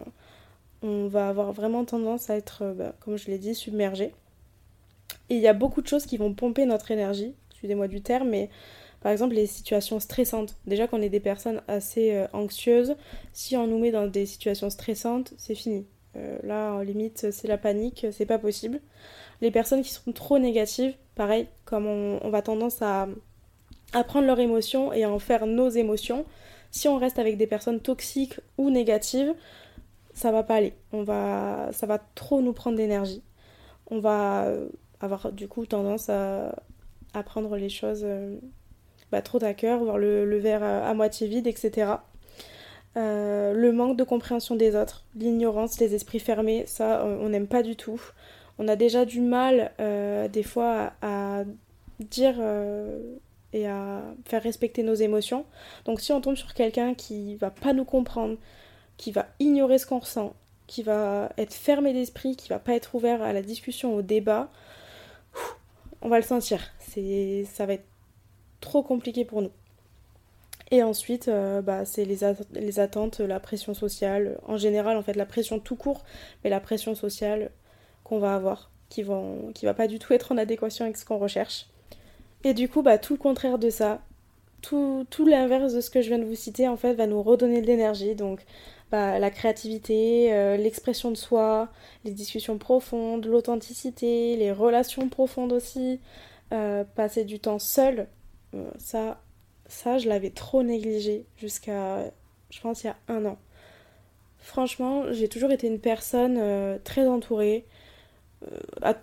on 0.83 1.09
va 1.09 1.29
avoir 1.29 1.53
vraiment 1.53 1.85
tendance 1.85 2.31
à 2.31 2.37
être, 2.37 2.63
euh, 2.63 2.75
bah, 2.75 2.95
comme 3.01 3.17
je 3.17 3.27
l'ai 3.27 3.39
dit, 3.39 3.57
submergé. 3.57 4.15
Et 5.31 5.37
il 5.37 5.41
y 5.41 5.49
a 5.49 5.53
beaucoup 5.53 5.83
de 5.83 5.89
choses 5.89 6.07
qui 6.07 6.17
vont 6.17 6.33
pomper 6.33 6.65
notre 6.65 6.93
énergie, 6.93 7.35
excusez-moi 7.51 7.89
du 7.89 8.03
terme, 8.03 8.29
mais 8.29 8.51
Par 9.03 9.11
exemple, 9.11 9.35
les 9.35 9.47
situations 9.47 9.99
stressantes. 10.01 10.57
Déjà 10.67 10.87
qu'on 10.87 11.03
est 11.03 11.09
des 11.09 11.21
personnes 11.21 11.63
assez 11.69 12.13
euh, 12.15 12.27
anxieuses, 12.33 12.97
si 13.33 13.57
on 13.57 13.67
nous 13.67 13.79
met 13.79 13.91
dans 13.91 14.07
des 14.07 14.27
situations 14.27 14.71
stressantes, 14.71 15.35
c'est 15.37 15.55
fini. 15.55 15.87
Euh, 16.17 16.39
là, 16.43 16.73
en 16.75 16.81
limite, 16.81 17.31
c'est 17.33 17.49
la 17.49 17.59
panique, 17.59 18.07
c'est 18.13 18.27
pas 18.27 18.39
possible. 18.39 18.81
Les 19.41 19.51
personnes 19.51 19.83
qui 19.83 19.91
sont 19.91 20.13
trop 20.13 20.39
négatives, 20.39 20.95
pareil, 21.17 21.49
comme 21.65 21.87
on, 21.87 22.31
va 22.31 22.43
tendance 22.43 22.81
à, 22.81 23.09
prendre 24.07 24.27
leurs 24.27 24.41
émotions 24.41 24.93
et 24.93 25.03
à 25.05 25.11
en 25.11 25.19
faire 25.19 25.47
nos 25.47 25.69
émotions, 25.69 26.25
si 26.71 26.87
on 26.87 26.97
reste 26.97 27.19
avec 27.19 27.37
des 27.37 27.47
personnes 27.47 27.81
toxiques 27.81 28.41
ou 28.57 28.71
négatives, 28.71 29.35
ça 30.15 30.31
va 30.31 30.43
pas 30.43 30.57
aller. 30.57 30.75
On 30.93 31.03
va, 31.03 31.71
ça 31.73 31.87
va 31.87 31.99
trop 32.15 32.41
nous 32.41 32.53
prendre 32.53 32.77
d'énergie. 32.77 33.23
On 33.91 33.99
va 33.99 34.53
avoir 35.01 35.33
du 35.33 35.49
coup 35.49 35.67
tendance 35.67 36.09
à, 36.09 36.55
à 37.15 37.23
prendre 37.23 37.57
les 37.57 37.69
choses 37.69 38.03
euh, 38.05 38.37
bah, 39.13 39.23
trop 39.23 39.43
à 39.45 39.55
cœur, 39.55 39.85
voir 39.85 39.99
le, 39.99 40.39
verre 40.39 40.63
à, 40.63 40.93
moitié 40.95 41.29
vide, 41.29 41.47
etc. 41.47 41.93
Euh, 42.97 43.53
le 43.53 43.73
manque 43.73 43.97
de 43.97 44.05
compréhension 44.05 44.57
des 44.57 44.75
autres, 44.75 45.05
l'ignorance, 45.15 45.79
les 45.79 45.95
esprits 45.95 46.19
fermés, 46.19 46.65
ça 46.67 47.05
on 47.05 47.29
n'aime 47.29 47.47
pas 47.47 47.63
du 47.63 47.77
tout. 47.77 48.01
On 48.59 48.69
a 48.69 48.77
déjà 48.77 49.05
du 49.05 49.21
mal 49.21 49.73
euh, 49.81 50.29
des 50.29 50.43
fois 50.43 50.93
à, 51.01 51.45
dire 52.01 52.35
et 53.53 53.69
à 53.69 54.03
faire 54.25 54.43
respecter 54.43 54.83
nos 54.83 54.95
émotions. 54.95 55.45
Donc 55.85 56.01
si 56.01 56.13
on 56.13 56.21
tombe 56.21 56.37
sur 56.37 56.55
quelqu'un 56.55 56.95
qui 56.95 57.37
va 57.37 57.51
pas 57.51 57.73
nous 57.73 57.85
comprendre, 57.85 58.37
qui 58.97 59.13
va 59.13 59.27
ignorer 59.41 59.79
ce 59.79 59.87
qu'on 59.87 59.99
ressent, 59.99 60.35
qui 60.67 60.83
va 60.83 61.31
être 61.37 61.53
fermé 61.53 61.93
d'esprit, 61.93 62.37
qui 62.37 62.49
va 62.49 62.59
pas 62.59 62.75
être 62.75 62.95
ouvert 62.95 63.23
à 63.23 63.33
la 63.33 63.43
discussion, 63.43 63.95
au 63.95 64.03
débat, 64.03 64.51
on 66.01 66.09
va 66.09 66.17
le 66.17 66.25
sentir. 66.25 66.61
C'est, 66.79 67.45
ça 67.53 67.67
va 67.67 67.75
être 67.75 67.85
trop 68.63 68.83
compliqué 68.83 69.27
pour 69.27 69.43
nous. 69.43 69.51
Et 70.71 70.83
ensuite, 70.83 71.29
euh, 71.29 71.61
bah, 71.61 71.85
c'est 71.85 72.07
les, 72.07 72.25
attentes, 72.81 73.21
la 73.21 73.41
pression 73.41 73.75
sociale, 73.75 74.39
en 74.47 74.57
général, 74.57 74.97
en 74.97 75.03
fait, 75.03 75.15
la 75.17 75.27
pression 75.27 75.59
tout 75.59 75.77
court, 75.77 76.03
mais 76.43 76.49
la 76.49 76.61
pression 76.61 76.95
sociale 76.95 77.51
qu'on 78.05 78.19
va 78.19 78.35
avoir, 78.35 78.71
qui, 78.89 79.03
vont, 79.03 79.53
qui 79.53 79.67
va 79.67 79.75
pas 79.75 79.87
du 79.87 79.99
tout 79.99 80.13
être 80.15 80.33
en 80.33 80.39
adéquation 80.39 80.87
avec 80.87 80.97
ce 80.97 81.05
qu'on 81.05 81.19
recherche. 81.19 81.67
Et 82.45 82.55
du 82.55 82.71
coup, 82.71 82.81
bah, 82.81 82.97
tout 82.97 83.13
le 83.13 83.19
contraire 83.19 83.59
de 83.59 83.69
ça, 83.69 84.01
tout, 84.63 85.07
tout 85.11 85.27
l'inverse 85.27 85.75
de 85.75 85.83
ce 85.83 85.91
que 85.91 86.01
je 86.01 86.09
viens 86.09 86.19
de 86.19 86.25
vous 86.25 86.35
citer, 86.35 86.67
en 86.69 86.79
fait, 86.79 86.95
va 86.95 87.07
nous 87.07 87.23
redonner 87.23 87.61
de 87.61 87.67
l'énergie. 87.67 88.15
Donc, 88.15 88.41
bah, 88.91 89.19
la 89.19 89.31
créativité, 89.31 90.33
euh, 90.33 90.57
l'expression 90.57 91.11
de 91.11 91.17
soi, 91.17 91.69
les 92.05 92.13
discussions 92.13 92.57
profondes, 92.57 93.27
l'authenticité, 93.27 94.37
les 94.37 94.53
relations 94.53 95.09
profondes 95.11 95.53
aussi, 95.53 96.01
euh, 96.53 96.85
passer 96.95 97.25
du 97.25 97.41
temps 97.41 97.59
seul, 97.59 98.09
ça, 98.79 99.21
ça 99.67 99.99
je 99.99 100.09
l'avais 100.09 100.31
trop 100.31 100.63
négligé 100.63 101.27
jusqu'à, 101.37 102.11
je 102.51 102.61
pense, 102.61 102.85
il 102.85 102.89
y 102.89 102.91
a 102.91 102.97
un 103.09 103.25
an. 103.25 103.39
Franchement, 104.39 105.13
j'ai 105.13 105.29
toujours 105.29 105.53
été 105.53 105.69
une 105.69 105.79
personne 105.79 106.81
très 106.83 107.07
entourée 107.07 107.65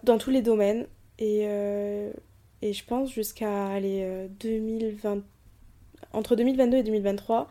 dans 0.03 0.17
tous 0.17 0.31
les 0.31 0.41
domaines 0.41 0.85
et, 1.17 1.43
et 2.61 2.73
je 2.73 2.85
pense 2.85 3.11
jusqu'à 3.11 3.67
aller 3.67 4.27
2020 4.39 5.23
entre 6.11 6.35
2022 6.35 6.77
et 6.77 6.83
2023 6.83 7.49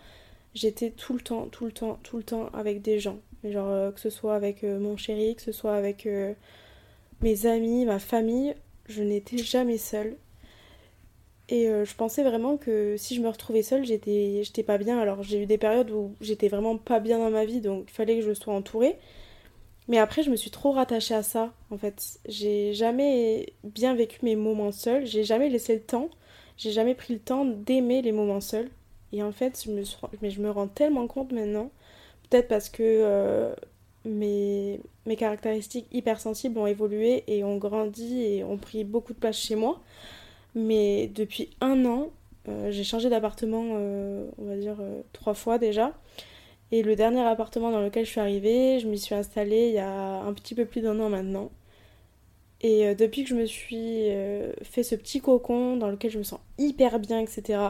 j'étais 0.59 0.91
tout 0.91 1.15
le 1.15 1.21
temps, 1.21 1.47
tout 1.47 1.65
le 1.65 1.73
temps, 1.73 1.99
tout 2.03 2.17
le 2.17 2.23
temps 2.23 2.49
avec 2.53 2.83
des 2.83 2.99
gens. 2.99 3.19
Genre 3.45 3.69
euh, 3.69 3.93
que 3.93 4.01
ce 4.01 4.11
soit 4.11 4.35
avec 4.35 4.65
euh, 4.65 4.79
mon 4.79 4.97
chéri, 4.97 5.37
que 5.37 5.43
ce 5.43 5.53
soit 5.53 5.75
avec 5.75 6.07
euh, 6.07 6.35
mes 7.21 7.47
amis, 7.47 7.85
ma 7.85 7.99
famille, 7.99 8.55
je 8.89 9.03
n'étais 9.03 9.39
jamais 9.39 9.79
seule. 9.79 10.17
Et 11.51 11.67
je 11.67 11.95
pensais 11.95 12.23
vraiment 12.23 12.59
que 12.59 12.97
si 12.99 13.15
je 13.17 13.23
me 13.23 13.29
retrouvais 13.29 13.63
seule, 13.63 13.85
j'étais, 13.85 14.43
j'étais 14.45 14.63
pas 14.63 14.77
bien. 14.79 14.99
Alors 15.01 15.23
j'ai 15.23 15.43
eu 15.43 15.47
des 15.47 15.59
périodes 15.59 15.91
où 15.91 16.15
j'étais 16.21 16.49
vraiment 16.49 16.77
pas 16.77 17.01
bien 17.01 17.19
dans 17.19 17.31
ma 17.31 17.45
vie, 17.47 17.61
donc 17.61 17.85
il 17.89 17.93
fallait 17.93 18.17
que 18.17 18.23
je 18.23 18.35
sois 18.35 18.55
entourée. 18.55 18.99
Mais 19.89 19.99
après, 19.99 20.23
je 20.23 20.31
me 20.31 20.37
suis 20.37 20.51
trop 20.51 20.73
rattachée 20.73 21.15
à 21.15 21.23
ça, 21.23 21.53
en 21.71 21.79
fait. 21.79 22.21
J'ai 22.29 22.75
jamais 22.75 23.55
bien 23.65 23.95
vécu 23.95 24.19
mes 24.23 24.37
moments 24.37 24.71
seuls, 24.73 25.07
j'ai 25.07 25.25
jamais 25.25 25.49
laissé 25.49 25.75
le 25.75 25.81
temps, 25.81 26.11
j'ai 26.59 26.73
jamais 26.73 26.95
pris 26.95 27.15
le 27.15 27.21
temps 27.21 27.45
d'aimer 27.47 28.03
les 28.03 28.13
moments 28.13 28.43
seuls. 28.43 28.69
Et 29.13 29.23
en 29.23 29.33
fait, 29.33 29.63
je 29.65 29.71
me, 29.73 29.83
mais 30.21 30.31
je 30.31 30.43
me 30.43 30.51
rends 30.51 30.69
tellement 30.69 31.07
compte 31.07 31.33
maintenant, 31.33 31.71
peut-être 32.29 32.49
parce 32.49 32.69
que 32.69 32.83
euh, 32.83 33.55
mes, 34.05 34.81
mes 35.07 35.17
caractéristiques 35.17 35.87
hypersensibles 35.93 36.59
ont 36.59 36.67
évolué 36.67 37.25
et 37.27 37.43
ont 37.45 37.57
grandi 37.57 38.23
et 38.23 38.45
ont 38.45 38.59
pris 38.59 38.85
beaucoup 38.85 39.15
de 39.15 39.19
place 39.19 39.39
chez 39.39 39.57
moi. 39.57 39.81
Mais 40.59 41.07
depuis 41.15 41.51
un 41.61 41.85
an, 41.85 42.11
euh, 42.49 42.73
j'ai 42.73 42.83
changé 42.83 43.09
d'appartement, 43.09 43.65
euh, 43.77 44.29
on 44.39 44.45
va 44.47 44.57
dire, 44.57 44.79
trois 45.13 45.35
fois 45.35 45.59
déjà. 45.59 45.93
Et 46.73 46.83
le 46.83 46.97
dernier 46.97 47.21
appartement 47.21 47.71
dans 47.71 47.81
lequel 47.81 48.05
je 48.05 48.11
suis 48.11 48.21
arrivée, 48.21 48.81
je 48.81 48.89
m'y 48.89 48.99
suis 48.99 49.15
installée 49.15 49.69
il 49.69 49.75
y 49.75 49.79
a 49.79 50.21
un 50.21 50.33
petit 50.35 50.57
peu 50.57 50.65
plus 50.67 50.81
d'un 50.83 50.99
an 51.01 51.09
maintenant. 51.11 51.51
Et 52.61 52.95
depuis 52.97 53.23
que 53.23 53.31
je 53.31 53.37
me 53.37 53.47
suis 53.47 54.09
fait 54.63 54.83
ce 54.83 54.97
petit 54.97 55.21
cocon 55.21 55.77
dans 55.77 55.89
lequel 55.89 56.11
je 56.11 56.19
me 56.19 56.25
sens 56.25 56.41
hyper 56.59 56.99
bien, 56.99 57.21
etc., 57.21 57.61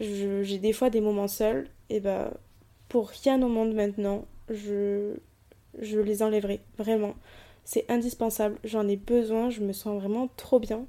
j'ai 0.00 0.58
des 0.58 0.72
fois 0.72 0.88
des 0.90 1.00
moments 1.00 1.28
seuls, 1.28 1.68
et 1.90 2.00
bah 2.00 2.32
pour 2.88 3.08
rien 3.08 3.42
au 3.42 3.48
monde 3.48 3.74
maintenant, 3.74 4.24
je, 4.48 5.14
je 5.80 5.98
les 5.98 6.22
enlèverai, 6.22 6.60
vraiment. 6.78 7.14
C'est 7.64 7.90
indispensable, 7.90 8.58
j'en 8.64 8.88
ai 8.88 8.96
besoin, 8.96 9.50
je 9.50 9.60
me 9.60 9.72
sens 9.72 10.00
vraiment 10.00 10.28
trop 10.36 10.60
bien. 10.60 10.86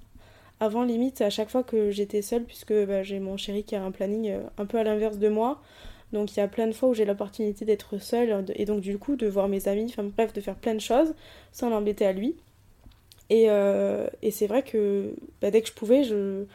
Avant, 0.60 0.84
limite, 0.84 1.22
à 1.22 1.30
chaque 1.30 1.50
fois 1.50 1.64
que 1.64 1.90
j'étais 1.92 2.22
seule, 2.22 2.44
puisque 2.44 2.74
bah, 2.74 3.04
j'ai 3.04 3.20
mon 3.20 3.38
chéri 3.38 3.64
qui 3.64 3.76
a 3.76 3.84
un 3.84 3.92
planning 3.92 4.30
euh, 4.30 4.42
un 4.58 4.66
peu 4.66 4.78
à 4.78 4.84
l'inverse 4.84 5.18
de 5.18 5.30
moi, 5.30 5.62
donc 6.12 6.36
il 6.36 6.40
y 6.40 6.44
a 6.44 6.48
plein 6.48 6.68
de 6.68 6.74
fois 6.74 6.90
où 6.90 6.94
j'ai 6.94 7.06
l'opportunité 7.06 7.66
d'être 7.66 7.98
seule, 8.00 8.46
et 8.56 8.66
donc 8.66 8.82
du 8.82 8.98
coup 8.98 9.16
de 9.16 9.28
voir 9.28 9.48
mes 9.48 9.68
amis, 9.68 9.86
enfin 9.90 10.04
bref, 10.04 10.34
de 10.34 10.42
faire 10.42 10.56
plein 10.56 10.74
de 10.74 10.80
choses 10.82 11.14
sans 11.52 11.70
l'embêter 11.70 12.06
à 12.06 12.14
lui. 12.14 12.36
Et, 13.30 13.50
euh, 13.50 14.08
c'est 14.32 14.48
vrai 14.48 14.64
que 14.64 15.14
bah, 15.42 15.52
dès 15.52 15.62
que 15.62 15.68
je 15.68 15.74
pouvais, 15.74 16.04
je, 16.04 16.46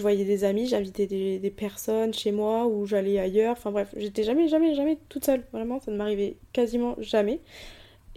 voyais 0.00 0.24
des 0.24 0.44
amis, 0.44 0.66
j'invitais 0.66 1.06
des, 1.06 1.50
personnes 1.50 2.14
chez 2.14 2.32
moi 2.32 2.66
ou 2.66 2.86
j'allais 2.86 3.18
ailleurs. 3.18 3.52
Enfin 3.52 3.70
bref, 3.70 3.94
j'étais 3.96 4.22
jamais, 4.24 4.48
jamais, 4.48 4.74
jamais 4.74 4.98
toute 5.08 5.24
seule. 5.24 5.44
Vraiment, 5.52 5.78
ça 5.80 5.90
ne 5.90 5.96
m'arrivait 5.96 6.36
quasiment 6.52 6.96
jamais. 6.98 7.40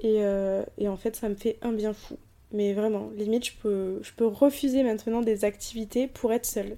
Euh, 0.06 0.64
et, 0.78 0.88
en 0.88 0.98
fait, 0.98 1.16
ça 1.16 1.30
me 1.30 1.36
fait 1.36 1.58
un 1.62 1.74
bien 1.74 1.94
fou. 1.94 2.18
Mais 2.56 2.74
vraiment, 2.74 3.10
limite, 3.16 3.46
je 3.46 3.54
peux, 3.62 4.00
je 4.02 4.12
peux 4.14 4.26
refuser 4.26 4.82
maintenant 4.84 5.22
des 5.22 5.46
activités 5.46 6.08
pour 6.08 6.34
être 6.34 6.46
seule. 6.46 6.78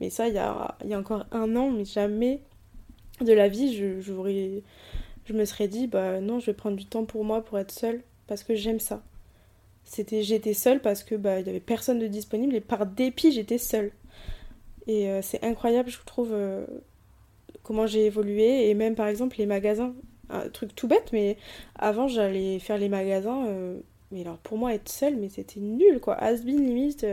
Mais 0.00 0.10
ça, 0.10 0.28
il 0.28 0.34
y 0.34 0.38
a, 0.38 0.76
y 0.84 0.94
a 0.94 0.98
encore 0.98 1.26
un 1.30 1.54
an, 1.56 1.70
mais 1.70 1.84
jamais 1.84 2.40
de 3.20 3.32
la 3.32 3.48
vie, 3.48 3.76
je, 3.76 4.00
je 4.00 5.32
me 5.32 5.44
serais 5.44 5.68
dit, 5.68 5.86
bah 5.86 6.20
non, 6.20 6.40
je 6.40 6.46
vais 6.46 6.54
prendre 6.54 6.76
du 6.76 6.86
temps 6.86 7.04
pour 7.04 7.24
moi, 7.24 7.44
pour 7.44 7.58
être 7.58 7.70
seule, 7.70 8.02
parce 8.26 8.42
que 8.42 8.54
j'aime 8.54 8.80
ça. 8.80 9.02
C'était, 9.84 10.22
j'étais 10.22 10.54
seule 10.54 10.80
parce 10.80 11.02
que 11.02 11.14
bah 11.16 11.40
il 11.40 11.46
y 11.46 11.50
avait 11.50 11.58
personne 11.58 11.98
de 11.98 12.06
disponible 12.06 12.54
et 12.54 12.60
par 12.60 12.86
dépit 12.86 13.32
j'étais 13.32 13.58
seule. 13.58 13.90
Et 14.86 15.08
euh, 15.08 15.20
c'est 15.22 15.42
incroyable, 15.44 15.90
je 15.90 15.98
trouve, 16.04 16.30
euh, 16.32 16.66
comment 17.62 17.86
j'ai 17.86 18.06
évolué. 18.06 18.68
Et 18.68 18.74
même, 18.74 18.94
par 18.94 19.06
exemple, 19.08 19.36
les 19.38 19.46
magasins. 19.46 19.94
Un 20.30 20.48
truc 20.48 20.74
tout 20.74 20.88
bête, 20.88 21.10
mais 21.12 21.36
avant, 21.76 22.08
j'allais 22.08 22.58
faire 22.60 22.78
les 22.78 22.88
magasins. 22.88 23.46
Euh, 23.48 23.80
mais 24.10 24.22
alors, 24.22 24.38
pour 24.38 24.58
moi, 24.58 24.74
être 24.74 24.88
seule, 24.88 25.16
mais 25.16 25.28
c'était 25.28 25.60
nul, 25.60 26.00
quoi. 26.00 26.14
Has-been, 26.14 26.64
limite. 26.64 27.06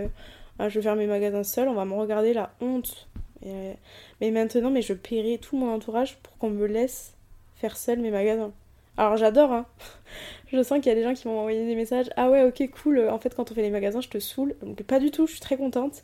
Ah, 0.60 0.70
je 0.70 0.80
vais 0.80 0.84
faire 0.84 0.96
mes 0.96 1.08
magasins 1.08 1.44
seule, 1.44 1.68
on 1.68 1.74
va 1.74 1.86
me 1.86 1.94
regarder 1.94 2.34
la 2.34 2.51
honte. 2.62 3.08
mais 3.44 4.32
maintenant, 4.32 4.72
mais 4.72 4.82
je 4.82 4.94
paierai 4.94 5.38
tout 5.38 5.58
mon 5.58 5.72
entourage 5.74 6.18
pour 6.18 6.38
qu'on 6.38 6.50
me 6.50 6.66
laisse 6.66 7.13
faire 7.56 7.77
seule 7.77 8.00
mes 8.00 8.12
magasins. 8.12 8.51
Alors 8.98 9.16
j'adore, 9.18 9.51
hein. 9.51 9.66
je 10.51 10.63
sens 10.63 10.80
qu'il 10.80 10.88
y 10.88 10.92
a 10.92 10.96
des 10.96 11.04
gens 11.04 11.13
qui 11.13 11.27
m'ont 11.27 11.39
envoyé 11.39 11.66
des 11.66 11.75
messages. 11.75 12.10
Ah 12.16 12.30
ouais, 12.30 12.44
ok, 12.44 12.70
cool. 12.72 13.08
En 13.10 13.20
fait, 13.20 13.36
quand 13.36 13.51
on 13.51 13.56
fait 13.56 13.62
les 13.62 13.70
magasins, 13.70 14.01
je 14.01 14.10
te 14.10 14.20
saoule. 14.20 14.56
Pas 14.88 15.00
du 15.00 15.12
tout, 15.12 15.27
je 15.27 15.34
suis 15.34 15.42
très 15.42 15.58
contente. 15.58 16.04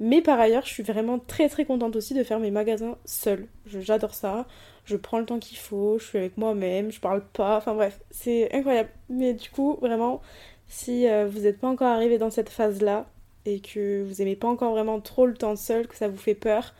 Mais 0.00 0.22
par 0.22 0.40
ailleurs, 0.40 0.64
je 0.64 0.70
suis 0.70 0.82
vraiment 0.82 1.18
très 1.18 1.48
très 1.48 1.64
contente 1.66 1.94
aussi 1.96 2.14
de 2.14 2.24
faire 2.24 2.40
mes 2.40 2.50
magasins 2.50 2.96
seule. 3.04 3.46
J'adore 3.66 4.14
ça. 4.14 4.46
Je 4.84 4.96
prends 4.96 5.18
le 5.18 5.26
temps 5.26 5.38
qu'il 5.38 5.58
faut, 5.58 5.98
je 5.98 6.04
suis 6.04 6.18
avec 6.18 6.36
moi-même, 6.36 6.90
je 6.90 7.00
parle 7.00 7.22
pas. 7.32 7.56
Enfin 7.58 7.74
bref, 7.74 8.00
c'est 8.10 8.52
incroyable. 8.54 8.90
Mais 9.08 9.34
du 9.34 9.50
coup, 9.50 9.78
vraiment, 9.80 10.20
si 10.68 11.08
euh, 11.08 11.26
vous 11.28 11.40
n'êtes 11.40 11.60
pas 11.60 11.68
encore 11.68 11.88
arrivé 11.88 12.18
dans 12.18 12.30
cette 12.30 12.50
phase-là 12.50 13.06
et 13.46 13.60
que 13.60 14.02
vous 14.04 14.22
aimez 14.22 14.36
pas 14.36 14.48
encore 14.48 14.72
vraiment 14.72 15.00
trop 15.00 15.26
le 15.26 15.34
temps 15.34 15.56
seul, 15.56 15.86
que 15.88 15.96
ça 15.96 16.08
vous 16.08 16.16
fait 16.16 16.34
peur, 16.34 16.74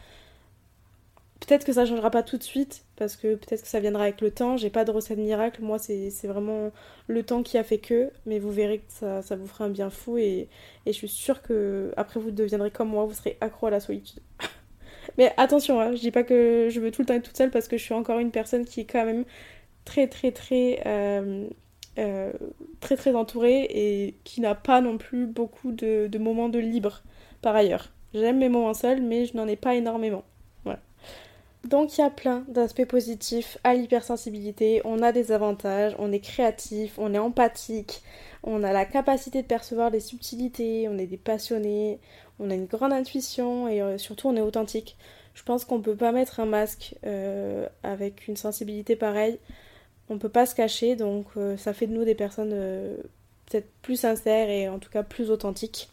Peut-être 1.47 1.65
que 1.65 1.73
ça 1.73 1.85
changera 1.85 2.09
pas 2.11 2.23
tout 2.23 2.39
de 2.39 2.43
suite, 2.45 2.85
parce 2.95 3.17
que 3.17 3.35
peut-être 3.35 3.63
que 3.63 3.69
ça 3.69 3.81
viendra 3.81 4.05
avec 4.05 4.21
le 4.21 4.31
temps. 4.31 4.57
J'ai 4.57 4.71
pas 4.71 4.85
de 4.85 4.93
recette 4.93 5.19
miracle, 5.19 5.61
moi 5.61 5.77
c'est 5.81 6.09
vraiment 6.23 6.71
le 7.09 7.23
temps 7.25 7.43
qui 7.43 7.59
a 7.59 7.65
fait 7.65 7.79
que, 7.79 8.13
mais 8.27 8.39
vous 8.39 8.53
verrez 8.53 8.79
que 8.79 8.93
ça, 9.23 9.37
vous 9.37 9.49
fera 9.49 9.65
un 9.65 9.69
bien 9.69 9.91
fou 9.91 10.19
et, 10.19 10.49
et, 10.87 10.93
je 10.93 10.97
suis 10.97 11.09
sûre 11.09 11.43
que 11.43 11.93
après 11.97 12.21
vous 12.21 12.31
deviendrez 12.31 12.71
comme 12.71 12.91
moi, 12.91 13.07
vous 13.07 13.15
serez 13.15 13.39
accro 13.41 13.67
à 13.67 13.71
la 13.71 13.81
solitude. 13.81 14.21
Mais 15.19 15.33
attention, 15.37 15.81
hein, 15.81 15.93
je 15.95 16.01
dis 16.01 16.11
pas 16.11 16.25
que 16.25 16.69
je 16.71 16.81
veux 16.81 16.91
tout 16.91 17.03
le 17.03 17.07
temps 17.07 17.15
être 17.15 17.25
toute 17.25 17.37
seule 17.37 17.51
parce 17.51 17.69
que 17.69 17.77
je 17.77 17.83
suis 17.83 17.95
encore 17.95 18.19
une 18.19 18.31
personne 18.31 18.65
qui 18.65 18.81
est 18.81 18.85
quand 18.85 19.05
même 19.05 19.25
très 19.85 20.07
très 20.09 20.33
très 20.33 20.83
euh, 20.87 21.49
euh, 21.99 22.33
très 22.81 22.97
très 22.97 23.15
entourée 23.15 23.67
et 23.71 24.17
qui 24.25 24.41
n'a 24.41 24.55
pas 24.55 24.81
non 24.81 24.99
plus 24.99 25.27
beaucoup 25.27 25.73
de, 25.73 26.09
de 26.09 26.19
moments 26.19 26.49
de 26.49 26.59
libre 26.59 27.03
par 27.43 27.55
ailleurs. 27.57 27.91
J'aime 28.15 28.39
mes 28.39 28.49
moments 28.49 28.75
seuls, 28.75 29.03
mais 29.03 29.27
je 29.27 29.37
n'en 29.37 29.49
ai 29.49 29.57
pas 29.57 29.75
énormément. 29.75 30.25
Donc 31.65 31.97
il 31.97 32.01
y 32.01 32.05
a 32.05 32.11
plein 32.11 32.45
d'aspects 32.49 32.85
positifs 32.85 33.57
à 33.63 33.75
l'hypersensibilité. 33.75 34.83
On 34.85 35.01
a 35.01 35.13
des 35.13 35.31
avantages, 35.31 35.95
on 35.99 36.11
est 36.11 36.21
créatif, 36.21 36.99
on 36.99 37.15
est 37.15 37.19
empathique, 37.19 38.03
on 38.43 38.65
a 38.65 38.73
la 38.73 38.85
capacité 38.85 39.43
de 39.43 39.47
percevoir 39.47 39.91
les 39.91 40.01
subtilités, 40.01 40.89
on 40.89 40.99
est 40.99 41.07
des 41.07 41.17
passionnés, 41.17 42.01
on 42.41 42.51
a 42.51 42.55
une 42.55 42.67
grande 42.67 42.93
intuition 42.93 43.69
et 43.69 43.81
euh, 43.81 43.97
surtout 43.97 44.29
on 44.29 44.37
est 44.37 44.41
authentique. 44.41 44.97
Je 45.35 45.45
pense 45.45 45.65
qu'on 45.65 45.81
peut 45.81 45.97
pas 45.97 46.13
mettre 46.13 46.41
un 46.41 46.47
masque 46.47 46.97
euh, 47.07 47.69
avec 47.85 48.27
une 48.27 48.37
sensibilité 48.37 48.97
pareille. 48.97 49.39
On 50.09 50.19
peut 50.19 50.29
pas 50.29 50.47
se 50.47 50.55
cacher, 50.55 50.97
donc 50.97 51.27
euh, 51.37 51.57
ça 51.57 51.73
fait 51.73 51.87
de 51.87 51.93
nous 51.95 52.05
des 52.05 52.17
personnes 52.17 52.51
peut-être 53.47 53.69
plus 53.83 53.97
sincères 53.97 54.51
et 54.51 54.69
en 54.69 54.79
tout 54.79 54.91
cas 54.91 55.05
plus 55.05 55.31
authentiques. 55.31 55.89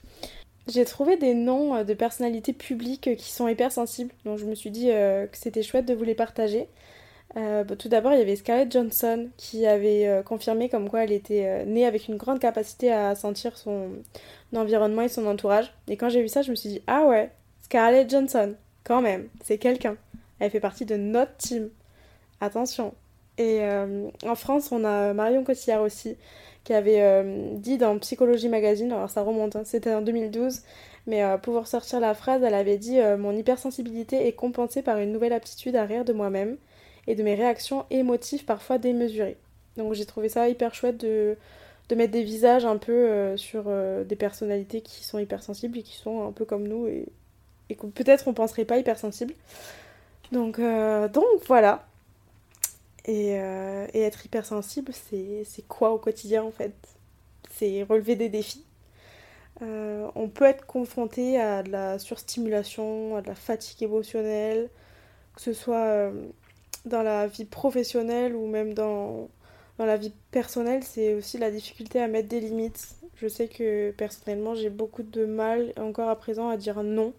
J'ai 0.67 0.85
trouvé 0.85 1.17
des 1.17 1.33
noms 1.33 1.83
de 1.83 1.93
personnalités 1.93 2.53
publiques 2.53 3.15
qui 3.17 3.31
sont 3.31 3.47
hypersensibles, 3.47 4.11
donc 4.25 4.37
je 4.37 4.45
me 4.45 4.53
suis 4.55 4.69
dit 4.69 4.87
que 4.87 5.29
c'était 5.33 5.63
chouette 5.63 5.85
de 5.85 5.93
vous 5.93 6.03
les 6.03 6.15
partager. 6.15 6.67
Bah, 7.35 7.63
tout 7.77 7.89
d'abord, 7.89 8.13
il 8.13 8.19
y 8.19 8.21
avait 8.21 8.35
Scarlett 8.35 8.71
Johnson 8.71 9.29
qui 9.37 9.65
avait 9.65 10.21
confirmé 10.25 10.69
comme 10.69 10.87
quoi 10.89 11.03
elle 11.03 11.11
était 11.11 11.65
née 11.65 11.87
avec 11.87 12.07
une 12.07 12.17
grande 12.17 12.39
capacité 12.39 12.91
à 12.91 13.15
sentir 13.15 13.57
son 13.57 13.89
environnement 14.55 15.01
et 15.01 15.09
son 15.09 15.25
entourage. 15.25 15.73
Et 15.87 15.97
quand 15.97 16.09
j'ai 16.09 16.21
vu 16.21 16.27
ça, 16.27 16.43
je 16.43 16.51
me 16.51 16.55
suis 16.55 16.69
dit, 16.69 16.81
ah 16.85 17.05
ouais, 17.05 17.31
Scarlett 17.63 18.09
Johnson, 18.09 18.55
quand 18.83 19.01
même, 19.01 19.27
c'est 19.43 19.57
quelqu'un. 19.57 19.97
Elle 20.39 20.51
fait 20.51 20.59
partie 20.59 20.85
de 20.85 20.95
notre 20.95 21.35
team. 21.37 21.69
Attention. 22.41 22.93
Et 23.37 23.59
euh, 23.61 24.09
en 24.25 24.35
France, 24.35 24.71
on 24.71 24.83
a 24.83 25.13
Marion 25.13 25.43
Cotillard 25.43 25.81
aussi, 25.81 26.17
qui 26.69 26.73
avait 26.75 27.01
euh, 27.01 27.55
dit 27.55 27.79
dans 27.79 27.97
Psychologie 27.97 28.47
Magazine, 28.47 28.91
alors 28.91 29.09
ça 29.09 29.23
remonte, 29.23 29.55
hein, 29.55 29.63
c'était 29.65 29.91
en 29.91 30.01
2012, 30.01 30.61
mais 31.07 31.23
euh, 31.23 31.37
pour 31.37 31.65
sortir 31.65 31.99
la 31.99 32.13
phrase, 32.13 32.43
elle 32.43 32.53
avait 32.53 32.77
dit 32.77 32.99
Mon 33.17 33.35
hypersensibilité 33.35 34.27
est 34.27 34.33
compensée 34.33 34.83
par 34.83 34.99
une 34.99 35.11
nouvelle 35.11 35.33
aptitude 35.33 35.75
à 35.75 35.85
rire 35.85 36.05
de 36.05 36.13
moi-même 36.13 36.57
et 37.07 37.15
de 37.15 37.23
mes 37.23 37.33
réactions 37.33 37.85
émotives 37.89 38.45
parfois 38.45 38.77
démesurées. 38.77 39.37
Donc 39.77 39.93
j'ai 39.93 40.05
trouvé 40.05 40.29
ça 40.29 40.47
hyper 40.47 40.75
chouette 40.75 40.97
de, 40.97 41.37
de 41.89 41.95
mettre 41.95 42.11
des 42.11 42.23
visages 42.23 42.65
un 42.65 42.77
peu 42.77 43.35
sur 43.35 43.63
des 44.05 44.15
personnalités 44.15 44.81
qui 44.81 45.03
sont 45.03 45.17
hypersensibles 45.17 45.79
et 45.79 45.83
qui 45.83 45.95
sont 45.95 46.27
un 46.27 46.31
peu 46.31 46.45
comme 46.45 46.67
nous 46.67 46.87
et 46.87 47.75
que 47.75 47.87
peut-être 47.87 48.27
on 48.27 48.33
penserait 48.33 48.65
pas 48.65 48.77
hypersensible. 48.77 49.33
Donc, 50.31 50.59
euh, 50.59 51.07
donc 51.07 51.25
voilà. 51.47 51.85
Et, 53.09 53.39
euh, 53.39 53.87
et 53.93 54.01
être 54.01 54.25
hypersensible, 54.25 54.93
c'est 54.93 55.67
quoi 55.67 55.91
au 55.91 55.97
quotidien 55.97 56.43
en 56.43 56.51
fait? 56.51 56.73
C'est 57.51 57.83
relever 57.83 58.15
des 58.15 58.29
défis. 58.29 58.65
Euh, 59.61 60.07
on 60.15 60.29
peut 60.29 60.45
être 60.45 60.65
confronté 60.67 61.39
à 61.39 61.63
de 61.63 61.71
la 61.71 61.99
surstimulation, 61.99 63.15
à 63.17 63.21
de 63.21 63.27
la 63.27 63.35
fatigue 63.35 63.83
émotionnelle, 63.83 64.69
que 65.35 65.41
ce 65.41 65.53
soit 65.53 66.11
dans 66.85 67.03
la 67.03 67.27
vie 67.27 67.45
professionnelle 67.45 68.35
ou 68.35 68.47
même 68.47 68.73
dans, 68.73 69.29
dans 69.79 69.85
la 69.85 69.97
vie 69.97 70.13
personnelle, 70.31 70.83
c'est 70.83 71.13
aussi 71.15 71.37
la 71.39 71.51
difficulté 71.51 72.01
à 72.01 72.07
mettre 72.07 72.29
des 72.29 72.41
limites. 72.41 72.95
Je 73.15 73.27
sais 73.27 73.47
que 73.47 73.91
personnellement, 73.91 74.55
j'ai 74.55 74.69
beaucoup 74.69 75.03
de 75.03 75.25
mal 75.25 75.73
encore 75.77 76.09
à 76.09 76.15
présent 76.17 76.49
à 76.49 76.57
dire 76.57 76.83
non 76.83 77.13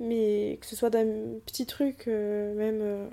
mais 0.00 0.58
que 0.60 0.66
ce 0.66 0.76
soit 0.76 0.90
d'un 0.90 1.06
petit 1.46 1.66
truc, 1.66 2.08
euh, 2.08 2.54
même 2.54 2.80
euh, 2.82 3.08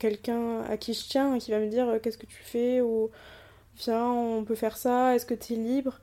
quelqu'un 0.00 0.62
à 0.62 0.76
qui 0.76 0.94
je 0.94 1.08
tiens, 1.08 1.38
qui 1.38 1.52
va 1.52 1.60
me 1.60 1.68
dire 1.68 1.88
euh, 1.88 1.98
qu'est-ce 2.00 2.18
que 2.18 2.26
tu 2.26 2.42
fais, 2.42 2.80
ou 2.82 3.10
viens, 3.78 4.10
on 4.10 4.44
peut 4.44 4.56
faire 4.56 4.76
ça, 4.78 5.14
est-ce 5.16 5.26
que 5.26 5.34
tu 5.34 5.54
es 5.54 5.56
libre? 5.56 6.00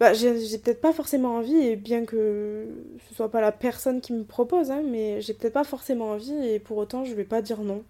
Bah, 0.00 0.12
j'ai 0.12 0.58
peut-être 0.58 0.80
pas 0.80 0.92
forcément 0.92 1.36
envie, 1.36 1.56
et 1.56 1.76
bien 1.76 2.04
que 2.04 2.66
ce 3.08 3.14
soit 3.14 3.30
pas 3.30 3.40
la 3.40 3.52
personne 3.52 4.00
qui 4.00 4.12
me 4.12 4.24
propose, 4.24 4.70
hein, 4.70 4.82
mais 4.84 5.20
j'ai 5.20 5.34
peut-être 5.34 5.52
pas 5.54 5.64
forcément 5.64 6.10
envie, 6.10 6.34
et 6.48 6.58
pour 6.58 6.76
autant 6.78 7.04
je 7.04 7.14
vais 7.14 7.24
pas 7.24 7.42
dire 7.42 7.60
non. 7.62 7.84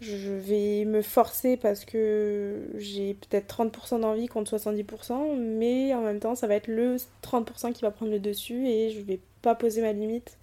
Je 0.00 0.30
vais 0.32 0.84
me 0.84 1.02
forcer 1.02 1.56
parce 1.56 1.84
que 1.84 2.68
j'ai 2.76 3.14
peut-être 3.14 3.46
30% 3.46 4.00
d'envie 4.00 4.26
contre 4.26 4.50
70%, 4.58 5.36
mais 5.36 5.94
en 5.94 6.02
même 6.02 6.20
temps 6.20 6.34
ça 6.34 6.46
va 6.46 6.56
être 6.56 6.68
le 6.68 6.96
30% 7.22 7.72
qui 7.72 7.82
va 7.82 7.90
prendre 7.90 8.12
le 8.12 8.18
dessus 8.20 8.66
et 8.68 8.90
je 8.90 9.00
vais 9.00 9.20
pas 9.42 9.54
poser 9.54 9.82
ma 9.82 9.92
limite, 9.92 10.36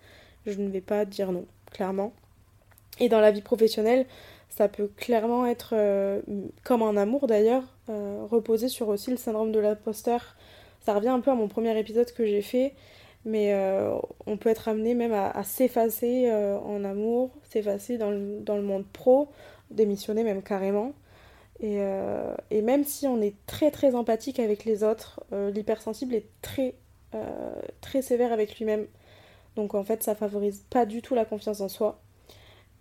je 0.47 0.53
ne 0.59 0.69
vais 0.69 0.81
pas 0.81 1.05
dire 1.05 1.31
non, 1.31 1.45
clairement. 1.71 2.13
Et 3.01 3.09
dans 3.09 3.19
la 3.19 3.31
vie 3.31 3.41
professionnelle, 3.41 4.05
ça 4.49 4.67
peut 4.67 4.87
clairement 4.95 5.47
être, 5.47 5.73
euh, 5.73 6.21
comme 6.63 6.83
en 6.83 6.95
amour 6.95 7.25
d'ailleurs, 7.25 7.63
euh, 7.89 8.23
reposer 8.29 8.67
sur 8.67 8.89
aussi 8.89 9.09
le 9.09 9.17
syndrome 9.17 9.51
de 9.51 9.59
l'imposteur. 9.59 10.35
Ça 10.81 10.93
revient 10.93 11.09
un 11.09 11.19
peu 11.19 11.31
à 11.31 11.35
mon 11.35 11.47
premier 11.47 11.77
épisode 11.79 12.11
que 12.11 12.27
j'ai 12.27 12.43
fait, 12.43 12.75
mais 13.25 13.53
euh, 13.53 13.95
on 14.27 14.37
peut 14.37 14.49
être 14.49 14.67
amené 14.67 14.93
même 14.93 15.13
à, 15.13 15.43
s'effacer 15.43 16.31
en 16.31 16.83
amour, 16.83 17.31
s'effacer 17.49 17.97
dans 17.97 18.11
le, 18.11 18.39
dans 18.41 18.55
le, 18.55 18.61
monde 18.61 18.85
pro, 18.93 19.29
démissionner 19.71 20.23
même 20.23 20.43
carrément. 20.43 20.93
Et, 21.59 21.79
et, 22.49 22.61
même 22.61 22.83
si 22.83 23.07
on 23.07 23.21
est 23.21 23.35
très 23.45 23.69
très 23.71 23.93
empathique 23.95 24.39
avec 24.39 24.65
les 24.65 24.83
autres, 24.83 25.21
l'hypersensible 25.31 26.15
est 26.15 26.27
très 26.41 26.75
très 27.81 28.01
sévère 28.01 28.31
avec 28.31 28.57
lui-même. 28.57 28.87
Donc 29.55 29.75
en 29.75 29.83
fait, 29.83 30.01
ça 30.01 30.15
favorise 30.15 30.63
pas 30.69 30.85
du 30.85 31.01
tout 31.03 31.13
la 31.13 31.25
confiance 31.25 31.61
en 31.61 31.69
soi. 31.69 31.99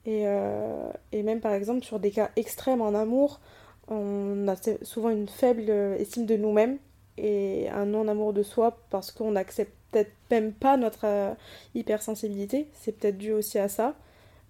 Et, 0.06 0.26
euh, 0.26 0.90
et, 1.12 1.22
même 1.22 1.40
par 1.40 1.52
exemple, 1.52 1.84
sur 1.84 2.00
des 2.00 2.10
cas 2.10 2.30
extrêmes 2.36 2.80
en 2.80 2.94
amour, 2.94 3.40
on 3.88 4.48
a 4.48 4.54
souvent 4.82 5.10
une 5.10 5.28
faible 5.28 5.70
estime 5.70 6.26
de 6.26 6.36
nous-mêmes 6.36 6.78
et 7.18 7.68
un 7.70 7.86
non-amour 7.86 8.32
de 8.32 8.42
soi 8.42 8.78
parce 8.90 9.10
qu'on 9.10 9.32
n'accepte 9.32 9.72
peut-être 9.90 10.12
même 10.30 10.52
pas 10.52 10.76
notre 10.76 11.04
euh, 11.06 11.34
hypersensibilité. 11.74 12.68
C'est 12.74 12.92
peut-être 12.92 13.18
dû 13.18 13.32
aussi 13.32 13.58
à 13.58 13.68
ça, 13.68 13.94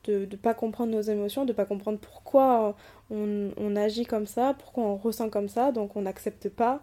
de 0.04 0.28
ne 0.30 0.36
pas 0.36 0.54
comprendre 0.54 0.92
nos 0.92 1.00
émotions, 1.00 1.44
de 1.44 1.52
pas 1.52 1.64
comprendre 1.64 1.98
pourquoi 1.98 2.76
on, 3.10 3.50
on, 3.56 3.76
agit 3.76 4.04
comme 4.04 4.26
ça, 4.26 4.54
pourquoi 4.58 4.84
on 4.84 4.96
ressent 4.96 5.30
comme 5.30 5.48
ça, 5.48 5.72
donc 5.72 5.96
on 5.96 6.02
n'accepte 6.02 6.48
pas 6.48 6.82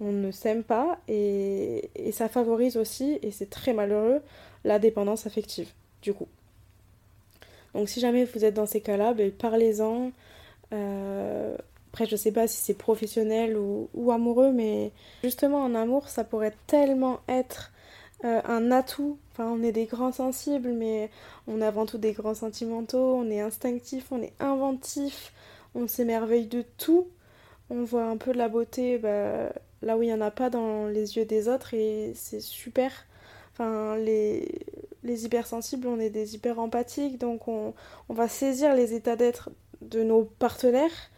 on 0.00 0.12
ne 0.12 0.30
s'aime 0.30 0.62
pas 0.62 0.98
et, 1.08 1.90
ça 2.12 2.28
favorise 2.28 2.76
aussi, 2.76 3.18
et 3.22 3.30
c'est 3.30 3.50
très 3.50 3.72
malheureux, 3.72 4.22
la 4.64 4.78
dépendance 4.78 5.26
affective, 5.26 5.72
du 6.02 6.12
coup. 6.14 6.28
Donc 7.76 7.90
si 7.90 8.00
jamais 8.00 8.24
vous 8.24 8.42
êtes 8.42 8.54
dans 8.54 8.64
ces 8.64 8.80
cas-là, 8.80 9.12
ben, 9.12 9.30
parlez-en. 9.30 10.10
Euh, 10.72 11.56
après, 11.92 12.06
je 12.06 12.16
sais 12.16 12.32
pas 12.32 12.48
si 12.48 12.56
c'est 12.56 12.74
professionnel 12.74 13.56
ou, 13.58 14.10
amoureux, 14.10 14.50
mais 14.50 14.92
justement 15.22 15.62
en 15.62 15.74
amour, 15.74 16.08
ça 16.08 16.24
pourrait 16.24 16.54
tellement 16.66 17.20
être 17.28 17.72
euh, 18.24 18.40
un 18.46 18.72
atout. 18.72 19.18
Enfin, 19.32 19.50
on 19.54 19.62
est 19.62 19.72
des 19.72 19.84
grands 19.84 20.12
sensibles, 20.12 20.72
mais 20.72 21.10
on 21.46 21.60
est 21.60 21.66
avant 21.66 21.84
tout 21.84 21.98
des 21.98 22.12
grands 22.12 22.34
sentimentaux, 22.34 23.14
on 23.14 23.28
est 23.28 23.40
instinctif, 23.40 24.06
on 24.10 24.22
est 24.22 24.32
inventif, 24.40 25.34
on 25.74 25.86
s'émerveille 25.86 26.46
de 26.46 26.64
tout. 26.78 27.08
On 27.68 27.84
voit 27.84 28.06
un 28.06 28.16
peu 28.16 28.32
de 28.32 28.38
la 28.38 28.48
beauté 28.48 28.96
bah, 28.96 29.50
là 29.82 29.98
où 29.98 30.02
il 30.02 30.06
n'y 30.06 30.14
en 30.14 30.22
a 30.22 30.30
pas 30.30 30.48
dans 30.48 30.86
les 30.86 31.16
yeux 31.16 31.26
des 31.26 31.46
autres 31.46 31.74
et 31.74 32.12
c'est 32.14 32.40
super. 32.40 33.06
Enfin, 33.58 33.96
les, 33.96 34.66
les 35.02 35.24
hypersensibles, 35.24 35.88
on 35.88 35.98
est 35.98 36.10
des 36.10 36.34
hyper 36.34 36.58
empathiques, 36.58 37.18
donc 37.18 37.48
on, 37.48 37.74
va 38.10 38.28
saisir 38.28 38.74
les 38.74 38.92
états 38.94 39.16
d'être 39.16 39.50
de 39.80 40.02
nos 40.02 40.24
partenaires. 40.24 41.10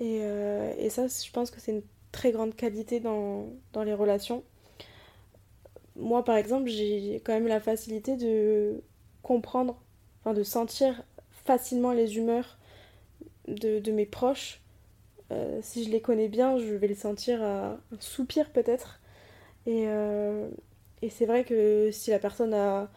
Et, 0.00 0.20
euh, 0.22 0.74
et, 0.78 0.90
ça, 0.90 1.06
je 1.06 1.30
pense 1.30 1.50
que 1.50 1.60
c'est 1.60 1.72
une 1.72 1.82
très 2.12 2.32
grande 2.32 2.56
qualité 2.56 2.98
dans, 3.00 3.46
dans 3.72 3.84
les 3.84 3.94
relations. 3.94 4.42
Moi, 5.96 6.24
par 6.24 6.36
exemple, 6.36 6.68
j'ai 6.68 7.22
quand 7.24 7.32
même 7.32 7.46
la 7.46 7.60
facilité 7.60 8.16
de 8.16 8.82
comprendre, 9.22 9.80
enfin 10.20 10.34
de 10.34 10.42
sentir 10.42 11.02
facilement 11.44 11.92
les 11.92 12.16
humeurs 12.18 12.58
de, 13.48 13.78
de 13.78 13.92
mes 13.92 14.06
proches 14.06 14.60
euh, 15.32 15.58
si 15.62 15.84
je 15.84 15.90
les 15.90 16.00
connais 16.00 16.28
bien, 16.28 16.58
je 16.58 16.74
vais 16.74 16.86
le 16.86 16.94
sentir 16.94 17.42
à 17.42 17.72
un 17.72 18.00
soupir 18.00 18.50
peut-être. 18.50 19.00
Et, 19.66 19.84
euh, 19.88 20.48
et 21.02 21.10
c'est 21.10 21.26
vrai 21.26 21.44
que 21.44 21.90
si 21.92 22.10
la 22.10 22.18
personne 22.18 22.54
a, 22.54 22.88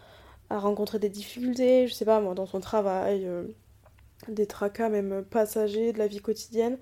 rencontré 0.49 0.99
des 0.99 1.09
difficultés, 1.09 1.87
je 1.87 1.93
sais 1.93 2.05
pas 2.05 2.19
moi, 2.21 2.33
dans 2.33 2.47
son 2.47 2.59
travail, 2.59 3.25
euh, 3.25 3.43
des 4.27 4.47
tracas 4.47 4.89
même 4.89 5.23
passagers 5.29 5.93
de 5.93 5.99
la 5.99 6.07
vie 6.07 6.21
quotidienne, 6.21 6.77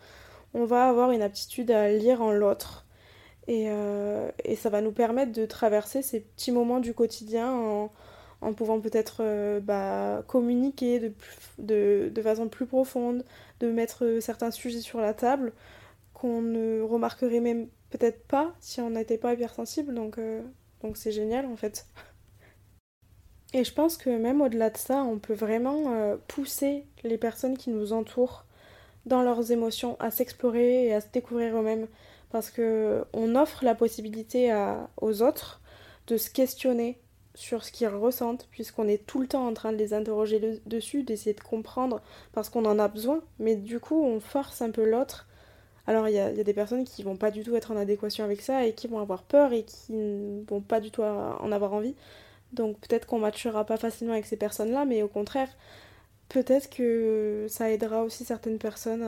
on 0.54 0.66
va 0.66 0.88
avoir 0.90 1.12
une 1.12 1.22
aptitude 1.22 1.72
à 1.72 1.92
lire 1.92 2.22
en 2.22 2.32
l'autre. 2.32 2.86
Et, 3.48 3.68
et, 4.44 4.56
ça 4.58 4.70
va 4.70 4.82
nous 4.82 4.92
permettre 4.92 5.32
de 5.32 5.46
traverser 5.46 6.02
ces 6.02 6.20
petits 6.22 6.52
moments 6.52 6.80
du 6.82 6.94
quotidien 6.94 7.54
en, 8.42 8.54
pouvant 8.54 8.80
peut-être 8.82 9.60
bah, 9.62 10.24
communiquer 10.28 11.14
de, 11.58 12.10
de, 12.14 12.22
façon 12.22 12.50
plus 12.50 12.66
profonde, 12.66 13.24
de 13.60 13.72
mettre 13.72 14.06
euh, 14.06 14.22
certains 14.22 14.52
sujets 14.52 14.82
sur 14.82 15.00
la 15.00 15.14
table 15.14 15.54
qu'on 16.14 16.42
ne 16.42 16.82
remarquerait 16.82 17.40
même 17.40 17.68
peut-être 17.90 18.26
pas 18.28 18.56
si 18.60 18.82
on 18.82 18.92
n'était 18.92 19.18
pas 19.18 19.34
hypersensible. 19.34 19.94
Donc 19.94 20.18
euh, 20.18 20.42
donc 20.82 20.98
c'est 20.98 21.12
génial 21.12 21.46
en 21.46 21.56
fait. 21.56 21.88
Et 23.54 23.64
je 23.64 23.74
pense 23.74 23.98
que 23.98 24.10
même 24.10 24.42
au-delà 24.42 24.70
de 24.70 24.78
ça, 24.78 25.04
on 25.04 25.20
peut 25.20 25.34
vraiment 25.34 25.94
euh, 25.94 26.18
pousser 26.28 26.86
les 27.04 27.18
personnes 27.18 27.58
qui 27.58 27.70
nous 27.70 27.94
entourent 27.94 28.46
dans 29.06 29.24
leurs 29.24 29.52
émotions 29.52 29.96
à 30.00 30.12
s'explorer 30.12 30.88
et 30.88 30.94
à 30.94 31.02
se 31.02 31.08
découvrir 31.14 31.58
eux-mêmes 31.58 31.88
parce 32.30 32.52
que 32.52 33.06
on 33.14 33.36
offre 33.36 33.64
la 33.64 33.74
possibilité 33.74 34.54
aux 35.02 35.22
autres 35.22 35.62
de 36.08 36.18
se 36.18 36.30
questionner 36.30 37.00
sur 37.36 37.64
ce 37.64 37.72
qu'ils 37.72 37.88
ressentent, 37.88 38.48
puisqu'on 38.50 38.88
est 38.88 39.06
tout 39.06 39.22
le 39.22 39.28
temps 39.28 39.48
en 39.48 39.54
train 39.54 39.72
de 39.72 39.78
les 39.78 39.94
interroger 39.94 40.60
dessus, 40.66 41.04
d'essayer 41.04 41.36
de 41.36 41.42
comprendre, 41.42 42.02
parce 42.34 42.50
qu'on 42.50 42.66
en 42.66 42.80
a 42.80 42.88
besoin, 42.88 43.22
mais 43.38 43.56
du 43.56 43.80
coup 43.80 44.04
on 44.04 44.20
force 44.20 44.62
un 44.62 44.72
peu 44.72 44.90
l'autre. 44.90 45.27
Alors 45.88 46.10
il 46.10 46.16
y, 46.16 46.20
a, 46.20 46.32
des 46.32 46.54
personnes 46.54 46.84
qui 46.84 47.02
vont 47.04 47.16
pas 47.16 47.32
du 47.32 47.44
tout 47.44 47.56
être 47.56 47.72
en 47.72 47.78
adéquation 47.78 48.26
avec 48.26 48.42
ça 48.42 48.66
et 48.66 48.74
qui 48.74 48.88
vont 48.88 49.00
avoir 49.00 49.24
peur 49.24 49.54
et 49.54 49.64
qui 49.64 49.94
ne 49.94 50.44
vont 50.46 50.62
pas 50.62 50.82
du 50.82 50.92
tout 50.92 51.02
en 51.02 51.52
avoir 51.52 51.74
envie. 51.74 51.96
Donc 52.54 52.78
peut-être 52.80 53.06
qu'on 53.08 53.20
matchera 53.20 53.66
pas 53.66 53.78
facilement 53.78 54.14
avec 54.14 54.26
ces 54.26 54.38
personnes-là, 54.38 54.86
mais 54.86 55.02
au 55.04 55.08
contraire, 55.08 55.50
peut-être 56.30 56.70
que 56.70 57.48
ça 57.50 57.72
aidera 57.72 58.04
aussi 58.04 58.26
certaines 58.26 58.58
personnes 58.58 59.04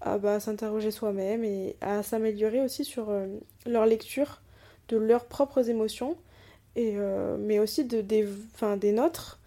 à, 0.00 0.18
bah, 0.18 0.40
s'interroger 0.40 0.90
soi-même 0.90 1.44
et 1.44 1.76
à 1.80 2.02
s'améliorer 2.02 2.60
aussi 2.60 2.84
sur 2.84 3.10
euh, 3.10 3.26
leur 3.66 3.86
lecture 3.86 4.42
de 4.88 4.96
leurs 4.96 5.26
propres 5.26 5.70
émotions, 5.70 6.16
et, 6.76 6.94
euh, 6.96 7.36
mais 7.38 7.58
aussi 7.58 7.84
de, 7.84 8.00
des, 8.00 8.26
des 8.78 8.92
nôtres 8.92 9.38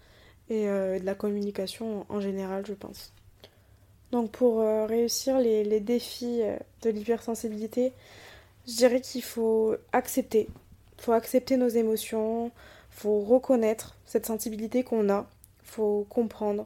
et 0.49 0.69
euh, 0.69 0.99
de 0.99 1.05
la 1.05 1.15
communication 1.15 2.05
en 2.09 2.19
général, 2.19 2.65
je 2.65 2.73
pense. 2.73 3.13
Donc 4.15 4.31
pour 4.31 4.61
réussir 4.87 5.39
les, 5.39 5.79
défis 5.81 6.39
de 6.83 6.89
l'hypersensibilité, 6.89 7.91
je 8.65 8.73
dirais 8.77 9.01
qu'il 9.01 9.21
faut 9.21 9.75
accepter. 9.91 10.47
Il 10.97 11.03
faut 11.03 11.11
accepter 11.11 11.57
nos 11.57 11.67
émotions, 11.67 12.45
il 12.47 12.51
faut 12.95 13.19
reconnaître 13.19 13.97
cette 14.05 14.25
sensibilité 14.25 14.83
qu'on 14.85 15.09
a 15.09 15.27
faut 15.65 16.05
comprendre. 16.09 16.65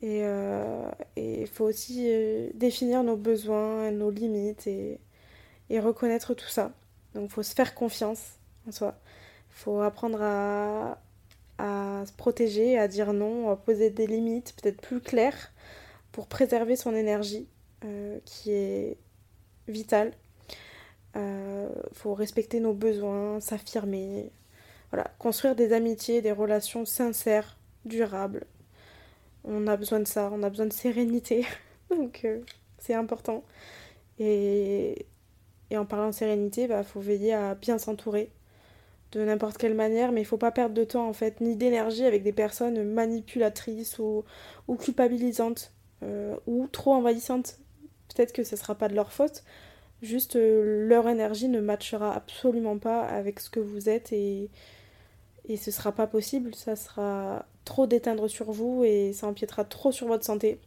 Et 0.00 0.18
il 0.18 0.24
euh, 0.24 1.46
faut 1.52 1.64
aussi 1.64 2.06
euh, 2.08 2.50
définir 2.54 3.02
nos 3.02 3.16
besoins, 3.16 3.90
nos 3.90 4.10
limites 4.10 4.68
et, 4.68 5.00
reconnaître 5.70 6.34
tout 6.34 6.48
ça. 6.48 6.70
Donc 7.14 7.24
il 7.24 7.30
faut 7.30 7.42
se 7.42 7.54
faire 7.54 7.74
confiance 7.74 8.20
en 8.68 8.72
soi. 8.72 8.94
Il 9.50 9.54
faut 9.56 9.80
apprendre 9.80 10.22
à 10.22 10.96
se 12.06 12.12
protéger, 12.12 12.78
à 12.78 12.86
dire 12.86 13.12
non, 13.12 13.50
à 13.50 13.56
poser 13.56 13.90
des 13.90 14.06
limites 14.06 14.54
peut-être 14.56 14.80
plus 14.80 15.00
claires 15.00 15.52
pour 16.12 16.26
préserver 16.26 16.76
son 16.76 16.94
énergie 16.94 17.48
euh, 17.84 18.18
qui 18.24 18.52
est 18.52 18.96
vitale. 19.68 20.12
Il 21.14 21.70
faut 21.94 22.14
respecter 22.14 22.60
nos 22.60 22.74
besoins, 22.74 23.40
s'affirmer. 23.40 24.30
Voilà, 24.92 25.10
construire 25.18 25.56
des 25.56 25.72
amitiés, 25.72 26.22
des 26.22 26.30
relations 26.30 26.84
sincères 26.84 27.58
durable. 27.84 28.46
On 29.44 29.66
a 29.66 29.76
besoin 29.76 30.00
de 30.00 30.06
ça, 30.06 30.30
on 30.32 30.42
a 30.42 30.50
besoin 30.50 30.66
de 30.66 30.72
sérénité. 30.72 31.46
Donc 31.90 32.22
euh, 32.24 32.40
c'est 32.78 32.94
important. 32.94 33.44
Et, 34.18 35.06
en 35.74 35.84
parlant 35.84 36.08
de 36.08 36.14
sérénité, 36.14 36.62
il 36.62 36.68
bah, 36.68 36.82
faut 36.82 37.00
veiller 37.00 37.34
à 37.34 37.54
bien 37.54 37.78
s'entourer 37.78 38.30
de 39.12 39.24
n'importe 39.24 39.56
quelle 39.58 39.74
manière, 39.74 40.12
mais 40.12 40.20
il 40.20 40.24
faut 40.24 40.38
pas 40.38 40.50
perdre 40.50 40.74
de 40.74 40.84
temps 40.84 41.08
en 41.08 41.12
fait, 41.12 41.40
ni 41.40 41.56
d'énergie 41.56 42.04
avec 42.04 42.22
des 42.22 42.32
personnes 42.32 42.84
manipulatrices 42.84 43.98
ou, 43.98 44.24
ou 44.66 44.76
culpabilisantes 44.76 45.72
euh, 46.02 46.36
ou 46.46 46.66
trop 46.68 46.94
envahissantes. 46.94 47.58
Peut-être 48.14 48.32
que 48.32 48.44
ce 48.44 48.56
sera 48.56 48.74
pas 48.74 48.88
de 48.88 48.94
leur 48.94 49.12
faute, 49.12 49.44
juste 50.02 50.36
euh, 50.36 50.86
leur 50.88 51.08
énergie 51.08 51.48
ne 51.48 51.60
matchera 51.60 52.14
absolument 52.14 52.78
pas 52.78 53.02
avec 53.02 53.40
ce 53.40 53.50
que 53.50 53.60
vous 53.60 53.88
êtes 53.88 54.12
et, 54.12 54.50
et 55.48 55.56
ce 55.56 55.70
sera 55.70 55.92
pas 55.92 56.06
possible, 56.06 56.54
ça 56.54 56.76
sera 56.76 57.46
trop 57.64 57.86
d'éteindre 57.86 58.28
sur 58.28 58.52
vous 58.52 58.84
et 58.84 59.12
ça 59.12 59.26
empiétera 59.26 59.64
trop 59.64 59.92
sur 59.92 60.06
votre 60.06 60.24
santé. 60.24 60.58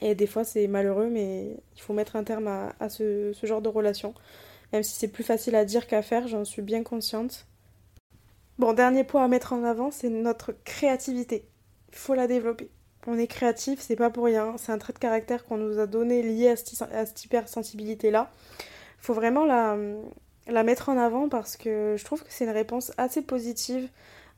Et 0.00 0.14
des 0.14 0.26
fois 0.26 0.44
c'est 0.44 0.66
malheureux, 0.66 1.08
mais 1.08 1.56
il 1.76 1.80
faut 1.80 1.92
mettre 1.92 2.16
un 2.16 2.24
terme 2.24 2.48
à, 2.48 2.88
ce, 2.88 3.32
genre 3.42 3.62
de 3.62 3.68
relation. 3.68 4.14
Même 4.72 4.82
si 4.82 4.94
c'est 4.94 5.08
plus 5.08 5.24
facile 5.24 5.54
à 5.56 5.64
dire 5.64 5.86
qu'à 5.86 6.02
faire, 6.02 6.28
j'en 6.28 6.44
suis 6.44 6.62
bien 6.62 6.82
consciente. 6.82 7.46
Bon, 8.58 8.72
dernier 8.72 9.04
point 9.04 9.24
à 9.24 9.28
mettre 9.28 9.52
en 9.52 9.64
avant, 9.64 9.90
c'est 9.90 10.10
notre 10.10 10.52
créativité. 10.64 11.44
Il 11.90 11.96
faut 11.96 12.14
la 12.14 12.26
développer. 12.26 12.70
On 13.06 13.18
est 13.18 13.26
créatif, 13.26 13.80
c'est 13.80 13.96
pas 13.96 14.10
pour 14.10 14.24
rien. 14.24 14.56
C'est 14.58 14.72
un 14.72 14.78
trait 14.78 14.92
de 14.92 14.98
caractère 14.98 15.44
qu'on 15.44 15.56
nous 15.56 15.78
a 15.78 15.86
donné 15.86 16.22
lié 16.22 16.48
à 16.48 16.56
cette, 16.56 17.24
hypersensibilité-là. 17.24 18.30
Il 18.98 19.04
faut 19.04 19.14
vraiment 19.14 19.44
la, 19.46 19.76
la 20.46 20.62
mettre 20.62 20.88
en 20.90 20.98
avant 20.98 21.28
parce 21.28 21.56
que 21.56 21.94
je 21.98 22.04
trouve 22.04 22.22
que 22.22 22.28
c'est 22.30 22.44
une 22.44 22.50
réponse 22.50 22.92
assez 22.98 23.22
positive 23.22 23.88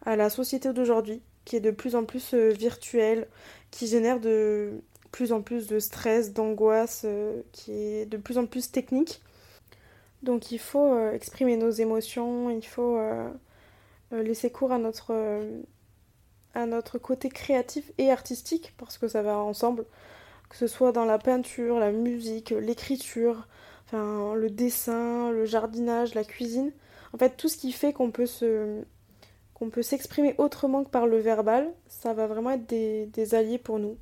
à 0.04 0.16
la 0.16 0.30
société 0.30 0.72
d'aujourd'hui, 0.72 1.22
qui 1.44 1.56
est 1.56 1.60
de 1.60 1.70
plus 1.70 1.96
en 1.96 2.04
plus 2.04 2.34
euh, 2.34 2.50
virtuelle, 2.50 3.28
qui 3.70 3.86
génère 3.86 4.20
de 4.20 4.80
plus 5.10 5.32
en 5.32 5.42
plus 5.42 5.66
de 5.66 5.78
stress, 5.78 6.32
d'angoisse, 6.32 7.02
euh, 7.04 7.42
qui 7.52 7.72
est 7.72 8.06
de 8.06 8.16
plus 8.16 8.38
en 8.38 8.46
plus 8.46 8.70
technique. 8.70 9.22
Donc 10.22 10.52
il 10.52 10.58
faut 10.58 10.94
euh, 10.94 11.12
exprimer 11.12 11.56
nos 11.56 11.70
émotions, 11.70 12.50
il 12.50 12.66
faut 12.66 12.98
laisser 14.12 14.50
cours 14.50 14.72
à 14.72 14.78
notre, 14.78 15.12
à 16.54 16.66
notre 16.66 16.98
côté 16.98 17.28
créatif 17.28 17.90
et 17.98 18.10
artistique, 18.10 18.74
parce 18.78 18.98
que 18.98 19.08
ça 19.08 19.22
va 19.22 19.38
ensemble, 19.38 19.84
que 20.48 20.56
ce 20.56 20.66
soit 20.66 20.92
dans 20.92 21.04
la 21.04 21.18
peinture, 21.18 21.78
la 21.78 21.92
musique, 21.92 22.50
l'écriture, 22.50 23.46
le 23.92 24.48
dessin, 24.48 25.30
le 25.30 25.44
jardinage, 25.44 26.14
la 26.14 26.24
cuisine. 26.24 26.72
En 27.12 27.18
fait, 27.18 27.36
tout 27.36 27.48
ce 27.48 27.56
qui 27.56 27.72
fait 27.72 27.92
qu'on 27.92 28.10
peut 28.10 28.26
se 28.26 28.82
qu'on 29.54 29.70
peut 29.70 29.82
s'exprimer 29.82 30.34
autrement 30.38 30.82
que 30.82 30.90
par 30.90 31.06
le 31.06 31.18
verbal, 31.18 31.72
ça 31.86 32.14
va 32.14 32.26
vraiment 32.26 32.50
être 32.50 32.66
des, 32.66 33.34
alliés 33.34 33.58
pour 33.58 33.78
nous. 33.78 33.96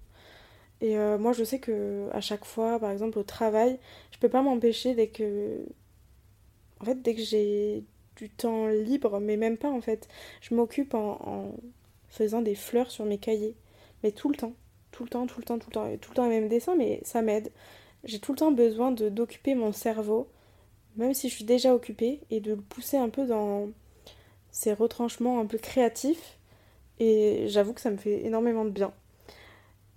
Et 0.80 0.98
euh, 0.98 1.18
moi, 1.18 1.32
je 1.32 1.44
sais 1.44 1.58
que 1.58 2.08
à 2.12 2.20
chaque 2.20 2.44
fois, 2.46 2.78
par 2.78 2.90
exemple 2.90 3.18
au 3.18 3.22
travail, 3.24 3.78
je 4.12 4.18
peux 4.18 4.30
pas 4.30 4.42
m'empêcher 4.42 4.94
dès 4.94 5.08
que, 5.08 5.58
en 6.80 6.84
fait, 6.86 7.02
dès 7.02 7.14
que 7.14 7.22
j'ai 7.22 7.84
du 8.16 8.30
temps 8.30 8.68
libre, 8.68 9.20
mais 9.20 9.36
même 9.36 9.58
pas 9.58 9.70
en 9.70 9.80
fait, 9.80 10.08
je 10.40 10.54
m'occupe 10.54 10.94
en, 10.94 11.52
faisant 12.10 12.42
des 12.42 12.54
fleurs 12.54 12.90
sur 12.90 13.04
mes 13.06 13.18
cahiers, 13.18 13.56
mais 14.02 14.12
tout 14.12 14.28
le 14.28 14.36
temps, 14.36 14.52
tout 14.90 15.04
le 15.04 15.08
temps, 15.08 15.26
tout 15.26 15.40
le 15.40 15.44
temps, 15.44 15.58
tout 15.58 15.70
le 15.70 15.74
temps, 15.74 15.86
et 15.86 15.98
tout 15.98 16.10
le 16.10 16.16
temps 16.16 16.28
les 16.28 16.40
mêmes 16.40 16.48
dessins, 16.48 16.76
mais 16.76 17.00
ça 17.04 17.22
m'aide 17.22 17.50
j'ai 18.04 18.18
tout 18.18 18.32
le 18.32 18.38
temps 18.38 18.52
besoin 18.52 18.92
d'occuper 18.92 19.54
mon 19.54 19.72
cerveau, 19.72 20.28
même 20.96 21.14
si 21.14 21.28
je 21.28 21.34
suis 21.34 21.44
déjà 21.44 21.74
occupée, 21.74 22.20
et 22.30 22.40
de 22.40 22.52
le 22.54 22.60
pousser 22.60 22.96
un 22.96 23.08
peu 23.08 23.26
dans 23.26 23.68
ces 24.50 24.72
retranchements 24.72 25.40
un 25.40 25.46
peu 25.46 25.58
créatifs. 25.58 26.38
Et 26.98 27.44
j'avoue 27.48 27.72
que 27.72 27.80
ça 27.80 27.90
me 27.90 27.96
fait 27.96 28.24
énormément 28.24 28.64
de 28.64 28.70
bien. 28.70 28.92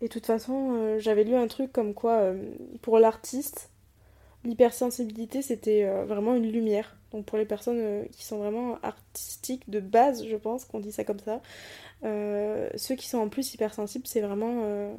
Et 0.01 0.07
de 0.07 0.13
toute 0.13 0.25
façon, 0.25 0.73
euh, 0.73 0.99
j'avais 0.99 1.23
lu 1.23 1.35
un 1.35 1.47
truc 1.47 1.71
comme 1.71 1.93
quoi, 1.93 2.15
euh, 2.19 2.51
pour 2.81 2.99
l'artiste, 2.99 3.69
l'hypersensibilité, 4.43 5.41
c'était 5.41 5.83
euh, 5.85 6.05
vraiment 6.05 6.35
une 6.35 6.51
lumière. 6.51 6.97
Donc 7.13 7.25
pour 7.25 7.37
les 7.37 7.45
personnes 7.45 8.07
qui 8.11 8.25
sont 8.25 8.37
vraiment 8.37 8.77
artistiques 8.81 9.69
de 9.69 9.79
base, 9.79 10.25
je 10.27 10.35
pense 10.35 10.65
qu'on 10.65 10.79
dit 10.79 10.91
ça 10.91 11.03
comme 11.03 11.19
ça, 11.19 11.41
ceux 12.01 12.95
qui 12.95 13.07
sont 13.07 13.19
en 13.19 13.29
plus 13.29 13.53
hypersensibles, 13.53 14.07
c'est 14.07 14.21
vraiment 14.21 14.97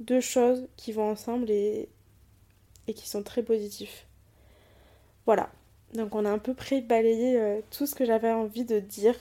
deux 0.00 0.20
choses 0.20 0.68
qui 0.76 0.92
vont 0.92 1.10
ensemble 1.10 1.50
et 1.50 1.88
et 2.88 2.94
qui 2.94 3.08
sont 3.08 3.22
très 3.22 3.42
positifs. 3.42 4.06
Voilà, 5.26 5.50
donc 5.94 6.14
on 6.14 6.24
a 6.24 6.30
un 6.30 6.38
peu 6.38 6.54
près 6.54 6.80
balayé 6.80 7.38
euh, 7.38 7.60
tout 7.70 7.86
ce 7.86 7.94
que 7.94 8.04
j'avais 8.04 8.32
envie 8.32 8.64
de 8.64 8.80
dire. 8.80 9.14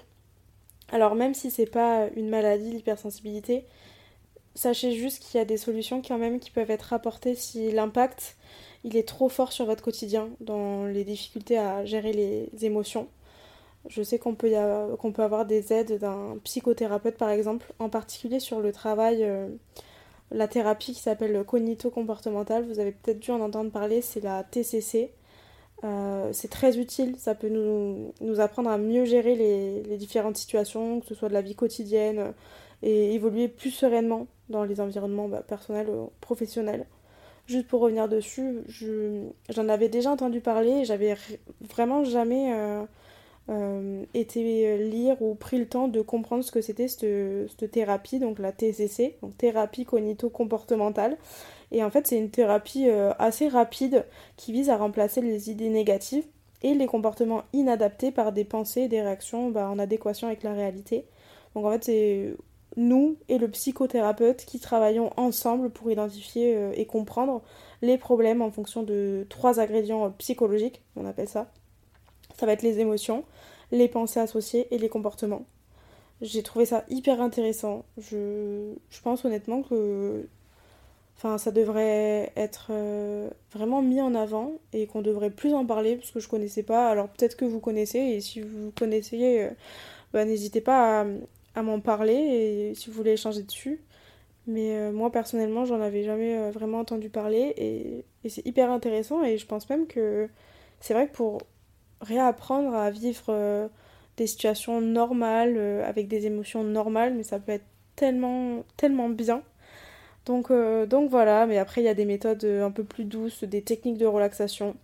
Alors 0.90 1.16
même 1.16 1.34
si 1.34 1.52
c'est 1.52 1.70
pas 1.70 2.08
une 2.16 2.30
maladie, 2.30 2.72
l'hypersensibilité, 2.72 3.66
sachez 4.56 4.94
juste 4.94 5.22
qu'il 5.22 5.38
y 5.38 5.42
a 5.42 5.46
des 5.46 5.58
solutions 5.58 6.02
quand 6.02 6.18
même 6.18 6.40
qui 6.40 6.50
peuvent 6.50 6.72
être 6.72 6.94
apportées 6.94 7.36
si 7.36 7.72
l'impact 7.72 8.38
il 8.84 8.98
est 8.98 9.08
trop 9.08 9.30
fort 9.30 9.52
sur 9.52 9.66
votre 9.66 9.84
quotidien, 9.84 10.30
dans 10.40 10.86
les 10.86 11.04
difficultés 11.04 11.58
à 11.58 11.86
gérer 11.86 12.14
les 12.14 12.66
émotions. 12.66 13.08
Je 13.90 14.04
sais 14.04 14.20
qu'on 14.20 14.36
peut, 14.36 14.52
peut 15.14 15.24
avoir 15.24 15.46
des 15.46 15.72
aides 15.74 16.00
d'un 16.00 16.38
psychothérapeute 16.44 17.18
par 17.18 17.30
exemple, 17.30 17.74
en 17.80 17.90
particulier 17.90 18.40
sur 18.40 18.60
le 18.60 18.72
travail 18.72 19.24
euh, 19.24 19.48
la 20.32 20.48
thérapie 20.48 20.94
qui 20.94 21.00
s'appelle 21.00 21.44
cognito-comportementale. 21.46 22.66
Vous 22.66 22.80
avez 22.80 22.92
peut-être 22.92 23.20
dû 23.20 23.32
en 23.32 23.40
entendre 23.40 23.72
parler, 23.72 24.02
c'est 24.02 24.22
la 24.22 24.44
TCC. 24.44 25.12
Euh, 25.84 26.30
c'est 26.34 26.50
très 26.50 26.80
utile, 26.80 27.16
ça 27.20 27.36
peut 27.36 27.50
nous, 27.50 28.40
apprendre 28.40 28.70
à 28.70 28.80
mieux 28.80 29.06
gérer 29.06 29.36
les, 29.36 29.98
différentes 29.98 30.38
situations, 30.38 31.02
que 31.02 31.06
ce 31.06 31.16
soit 31.16 31.30
de 31.30 31.34
la 31.34 31.42
vie 31.42 31.56
quotidienne, 31.56 32.34
et 32.82 33.14
évoluer 33.14 33.48
plus 33.48 33.70
sereinement 33.72 34.28
dans 34.50 34.64
les 34.64 34.82
environnements 34.82 35.28
bah, 35.28 35.44
personnels 35.48 35.90
ou 35.90 36.12
professionnels. 36.20 36.88
Juste 37.48 37.68
pour 37.68 37.80
revenir 37.80 38.10
dessus, 38.10 38.62
j'en 39.50 39.70
avais 39.70 39.88
déjà 39.88 40.12
entendu 40.12 40.42
parler, 40.42 40.84
j'avais 40.84 41.16
vraiment 41.62 42.04
jamais 42.04 42.54
euh, 42.54 42.84
euh, 43.50 44.04
été 44.14 44.78
lire 44.78 45.22
ou 45.22 45.34
pris 45.34 45.58
le 45.58 45.66
temps 45.66 45.88
de 45.88 46.02
comprendre 46.02 46.44
ce 46.44 46.52
que 46.52 46.60
c'était 46.60 46.90
cette, 46.90 47.72
thérapie, 47.72 48.20
donc 48.20 48.40
la 48.40 48.52
TCC, 48.52 49.16
donc 49.22 49.38
thérapie 49.38 49.86
cognito-comportementale. 49.86 51.18
Et 51.72 51.82
en 51.86 51.90
fait, 51.90 52.06
c'est 52.08 52.18
une 52.18 52.32
thérapie 52.32 52.90
euh, 52.90 53.14
assez 53.18 53.48
rapide 53.48 54.06
qui 54.36 54.52
vise 54.52 54.70
à 54.70 54.76
remplacer 54.76 55.22
les 55.22 55.50
idées 55.50 55.70
négatives 55.70 56.26
et 56.64 56.74
les 56.74 56.88
comportements 56.88 57.44
inadaptés 57.54 58.12
par 58.12 58.34
des 58.34 58.44
pensées 58.44 58.90
des 58.90 59.02
réactions 59.02 59.52
bah, 59.52 59.70
en 59.70 59.80
adéquation 59.80 60.28
avec 60.28 60.44
la 60.44 60.54
réalité. 60.54 61.06
Donc 61.56 61.66
en 61.66 61.72
fait, 61.72 61.84
c'est 61.86 62.36
nous 62.78 63.18
et 63.28 63.38
le 63.38 63.50
psychothérapeute 63.50 64.46
qui 64.46 64.60
travaillons 64.60 65.12
ensemble 65.18 65.70
pour 65.70 65.92
identifier 65.92 66.56
euh, 66.56 66.72
et 66.76 66.86
comprendre 66.86 67.42
les 67.82 67.98
problèmes 67.98 68.42
en 68.42 68.52
fonction 68.52 68.84
de 68.84 69.26
trois 69.30 69.60
ingrédients 69.60 70.10
psychologiques, 70.18 70.82
on 70.96 71.06
appelle 71.06 71.28
ça. 71.28 71.52
Ça 72.40 72.46
va 72.46 72.54
être 72.54 72.62
les 72.62 72.80
émotions, 72.80 73.26
les 73.72 73.88
pensées 73.88 74.20
associées 74.20 74.68
et 74.74 74.78
les 74.78 74.90
comportements. 74.90 75.46
J'ai 76.22 76.44
trouvé 76.44 76.66
ça 76.66 76.84
hyper 76.90 77.22
intéressant. 77.22 77.84
Je, 77.98 78.74
je 78.90 79.02
pense 79.02 79.26
honnêtement 79.26 79.62
que 79.64 80.28
enfin, 81.18 81.38
ça 81.38 81.52
devrait 81.52 82.32
être 82.36 82.68
euh, 82.72 83.30
vraiment 83.54 83.82
mis 83.82 84.02
en 84.02 84.16
avant 84.16 84.54
et 84.74 84.88
qu'on 84.88 85.02
devrait 85.02 85.30
plus 85.30 85.54
en 85.54 85.66
parler 85.66 85.96
parce 85.96 86.12
que 86.12 86.20
je 86.20 86.28
connaissais 86.28 86.64
pas. 86.64 86.90
Alors 86.90 87.10
peut-être 87.10 87.36
que 87.36 87.46
vous 87.46 87.60
connaissez 87.60 88.00
et 88.00 88.22
si 88.22 88.42
vous 88.42 88.72
connaissez, 88.78 89.42
euh, 89.44 89.50
bah, 90.14 90.26
n'hésitez 90.26 90.62
pas 90.62 91.02
à, 91.02 91.06
à 91.58 91.64
m'en 91.64 91.80
parler 91.80 92.14
et 92.14 92.76
si 92.76 92.90
vous 92.90 92.96
voulez 92.96 93.14
échanger 93.14 93.44
dessus. 93.44 93.82
Mais 94.48 94.78
euh, 94.78 94.92
moi 94.92 95.12
personnellement, 95.12 95.66
j'en 95.66 95.82
avais 95.82 96.04
jamais 96.04 96.52
vraiment 96.52 96.80
entendu 96.80 97.10
parler 97.10 97.54
et, 97.58 98.06
c'est 98.30 98.46
hyper 98.46 98.72
intéressant 98.72 99.24
et 99.24 99.38
je 99.38 99.46
pense 99.46 99.70
même 99.70 99.88
que 99.88 100.30
c'est 100.82 100.94
vrai 100.94 101.08
que 101.08 101.14
pour 101.14 101.42
réapprendre 102.02 102.76
à 102.76 102.92
vivre 102.92 103.70
des 104.18 104.28
situations 104.28 104.82
normales, 104.82 105.56
euh, 105.58 105.88
avec 105.88 106.08
des 106.08 106.26
émotions 106.26 106.64
normales, 106.64 107.14
mais 107.14 107.24
ça 107.24 107.40
peut 107.40 107.54
être 107.54 107.66
tellement, 107.96 108.66
tellement 108.76 109.10
bien. 109.10 109.44
Donc, 110.26 110.52
euh, 110.52 110.86
donc 110.86 111.10
voilà, 111.10 111.46
mais 111.46 111.58
après 111.58 111.82
il 111.82 111.86
y 111.86 111.90
a 111.90 111.94
des 111.94 112.06
méthodes 112.06 112.44
euh, 112.44 112.66
un 112.66 112.72
peu 112.72 112.84
plus 112.84 113.06
douces, 113.06 113.44
des 113.44 113.62
techniques 113.62 113.98
de 113.98 114.06
relaxation 114.06 114.76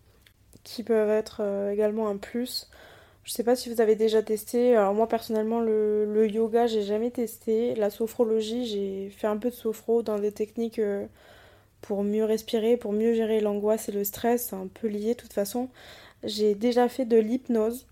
qui 0.63 0.83
peuvent 0.83 1.09
être 1.09 1.41
également 1.73 2.07
un 2.07 2.15
plus. 2.17 2.69
Je 3.23 3.31
sais 3.31 3.43
pas 3.43 3.55
si 3.55 3.73
vous 3.73 3.81
avez 3.81 3.95
déjà 3.95 4.21
testé. 4.21 4.75
Alors 4.75 4.93
moi 4.93 5.07
personnellement 5.07 5.59
le, 5.62 6.27
yoga 6.29 6.67
j'ai 6.67 6.83
jamais 6.83 7.12
testé. 7.12 7.75
La 7.75 7.89
sophrologie 7.89 8.65
j'ai 8.65 9.09
fait 9.09 9.27
un 9.27 9.38
peu 9.38 9.49
de 9.49 9.55
sophro 9.55 10.01
dans 10.03 10.19
des 10.19 10.31
techniques 10.31 10.79
pour 11.83 12.03
mieux 12.03 12.25
respirer, 12.25 12.77
pour 12.77 12.93
mieux 12.93 13.13
gérer 13.13 13.41
l'angoisse 13.41 13.89
et 13.89 13.91
le 13.91 14.03
stress. 14.03 14.47
C'est 14.49 14.55
un 14.55 14.67
peu 14.67 14.88
lié 14.88 15.13
de 15.13 15.19
toute 15.19 15.33
façon. 15.33 15.69
J'ai 16.23 16.55
déjà 16.55 16.89
fait 16.89 17.05
de 17.05 17.17
l'hypnose. 17.17 17.86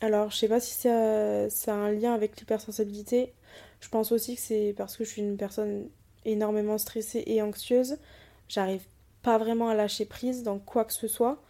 Alors, 0.00 0.30
je 0.30 0.36
sais 0.36 0.48
pas 0.48 0.60
si 0.60 0.74
ça, 0.74 1.50
ça 1.50 1.74
a 1.74 1.76
un 1.76 1.90
lien 1.90 2.14
avec 2.14 2.38
l'hypersensibilité. 2.38 3.32
Je 3.80 3.88
pense 3.88 4.12
aussi 4.12 4.36
que 4.36 4.40
c'est 4.40 4.74
parce 4.76 4.96
que 4.96 5.04
je 5.04 5.10
suis 5.10 5.22
une 5.22 5.36
personne 5.36 5.88
énormément 6.24 6.78
stressée 6.78 7.24
et 7.26 7.42
anxieuse. 7.42 7.96
J'arrive 8.48 8.82
pas 9.22 9.38
vraiment 9.38 9.68
à 9.68 9.74
lâcher 9.74 10.04
prise 10.04 10.42
dans 10.42 10.58
quoi 10.58 10.84
que 10.84 10.92
ce 10.92 11.08
soit. 11.08 11.42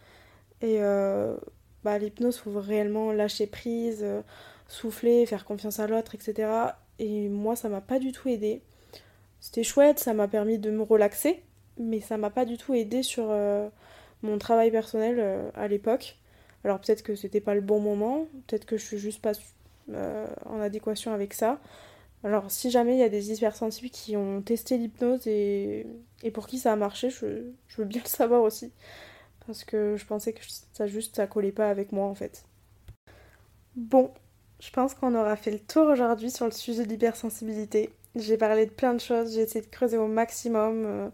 Et 0.61 0.77
euh, 0.81 1.35
bah, 1.83 1.97
l'hypnose, 1.97 2.37
faut 2.37 2.59
réellement 2.59 3.11
lâcher 3.11 3.47
prise, 3.47 3.99
euh, 4.03 4.21
souffler, 4.67 5.25
faire 5.25 5.45
confiance 5.45 5.79
à 5.79 5.87
l'autre, 5.87 6.15
etc. 6.15 6.49
Et 6.99 7.29
moi, 7.29 7.55
ça 7.55 7.69
m'a 7.69 7.81
pas 7.81 7.99
du 7.99 8.11
tout 8.11 8.29
aidé. 8.29 8.61
C'était 9.39 9.63
chouette, 9.63 9.99
ça 9.99 10.13
m'a 10.13 10.27
permis 10.27 10.59
de 10.59 10.69
me 10.69 10.83
relaxer, 10.83 11.43
mais 11.77 12.01
ça 12.01 12.17
m'a 12.17 12.29
pas 12.29 12.45
du 12.45 12.57
tout 12.57 12.73
aidé 12.73 13.03
sur 13.03 13.27
euh, 13.29 13.69
mon 14.21 14.37
travail 14.37 14.71
personnel 14.71 15.51
à 15.55 15.67
l'époque. 15.67 16.17
Alors 16.63 16.79
peut-être 16.79 17.03
que 17.03 17.15
c'était 17.15 17.41
pas 17.41 17.55
le 17.55 17.61
bon 17.61 17.79
moment, 17.79 18.27
peut-être 18.47 18.65
que 18.65 18.77
je 18.77 18.85
suis 18.85 18.97
juste 18.97 19.21
pas 19.21 19.31
euh, 19.91 20.27
en 20.45 20.59
adéquation 20.59 21.13
avec 21.13 21.33
ça. 21.33 21.59
Alors 22.23 22.51
si 22.51 22.69
jamais 22.69 22.95
il 22.95 22.99
y 22.99 23.03
a 23.03 23.09
des 23.09 23.31
hypersensibles 23.31 23.89
qui 23.89 24.17
ont 24.17 24.41
testé 24.41 24.77
l'hypnose 24.77 25.25
et, 25.27 25.87
pour 26.33 26.47
qui 26.47 26.59
ça 26.59 26.73
a 26.73 26.75
marché, 26.75 27.09
je, 27.09 27.25
veux 27.77 27.85
bien 27.85 28.01
le 28.03 28.09
savoir 28.09 28.41
aussi. 28.41 28.71
Parce 29.49 29.63
que 29.63 29.95
je 29.97 30.05
pensais 30.05 30.31
que 30.31 30.41
ça 30.73 30.85
juste 30.85 31.15
ça 31.15 31.25
collait 31.25 31.51
pas 31.51 31.71
avec 31.71 31.91
moi 31.91 32.05
en 32.05 32.13
fait. 32.13 32.43
Bon, 33.75 34.11
je 34.59 34.69
pense 34.69 34.93
qu'on 34.93 35.15
aura 35.15 35.35
fait 35.35 35.49
le 35.49 35.57
tour 35.57 35.87
aujourd'hui 35.87 36.29
sur 36.29 36.45
le 36.45 36.51
sujet 36.51 36.83
de 36.85 36.89
l'hypersensibilité. 36.89 37.89
J'ai 38.15 38.37
parlé 38.37 38.67
de 38.67 38.71
plein 38.71 38.93
de 38.93 38.99
choses, 38.99 39.33
j'ai 39.33 39.41
essayé 39.41 39.65
de 39.65 39.71
creuser 39.71 39.97
au 39.97 40.05
maximum. 40.05 40.85
Euh, 40.85 41.09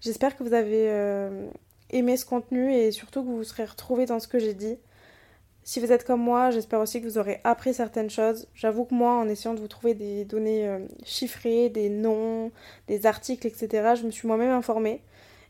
j'espère 0.00 0.36
que 0.36 0.44
vous 0.44 0.52
avez 0.52 0.88
euh, 0.88 1.50
aimé 1.90 2.16
ce 2.16 2.24
contenu 2.24 2.72
et 2.72 2.92
surtout 2.92 3.22
que 3.22 3.26
vous 3.26 3.38
vous 3.38 3.42
serez 3.42 3.64
retrouvés 3.64 4.06
dans 4.06 4.20
ce 4.20 4.28
que 4.28 4.38
j'ai 4.38 4.54
dit. 4.54 4.78
Si 5.64 5.80
vous 5.80 5.90
êtes 5.90 6.04
comme 6.04 6.22
moi, 6.22 6.52
j'espère 6.52 6.78
aussi 6.78 7.00
que 7.00 7.08
vous 7.08 7.18
aurez 7.18 7.40
appris 7.42 7.74
certaines 7.74 8.08
choses. 8.08 8.46
J'avoue 8.54 8.84
que 8.84 8.94
moi, 8.94 9.14
en 9.14 9.26
essayant 9.26 9.54
de 9.54 9.60
vous 9.60 9.66
trouver 9.66 9.94
des 9.94 10.24
données 10.24 10.68
euh, 10.68 10.78
chiffrées, 11.02 11.70
des 11.70 11.88
noms, 11.88 12.52
des 12.86 13.06
articles, 13.06 13.48
etc., 13.48 13.94
je 13.96 14.06
me 14.06 14.12
suis 14.12 14.28
moi-même 14.28 14.52
informée. 14.52 15.02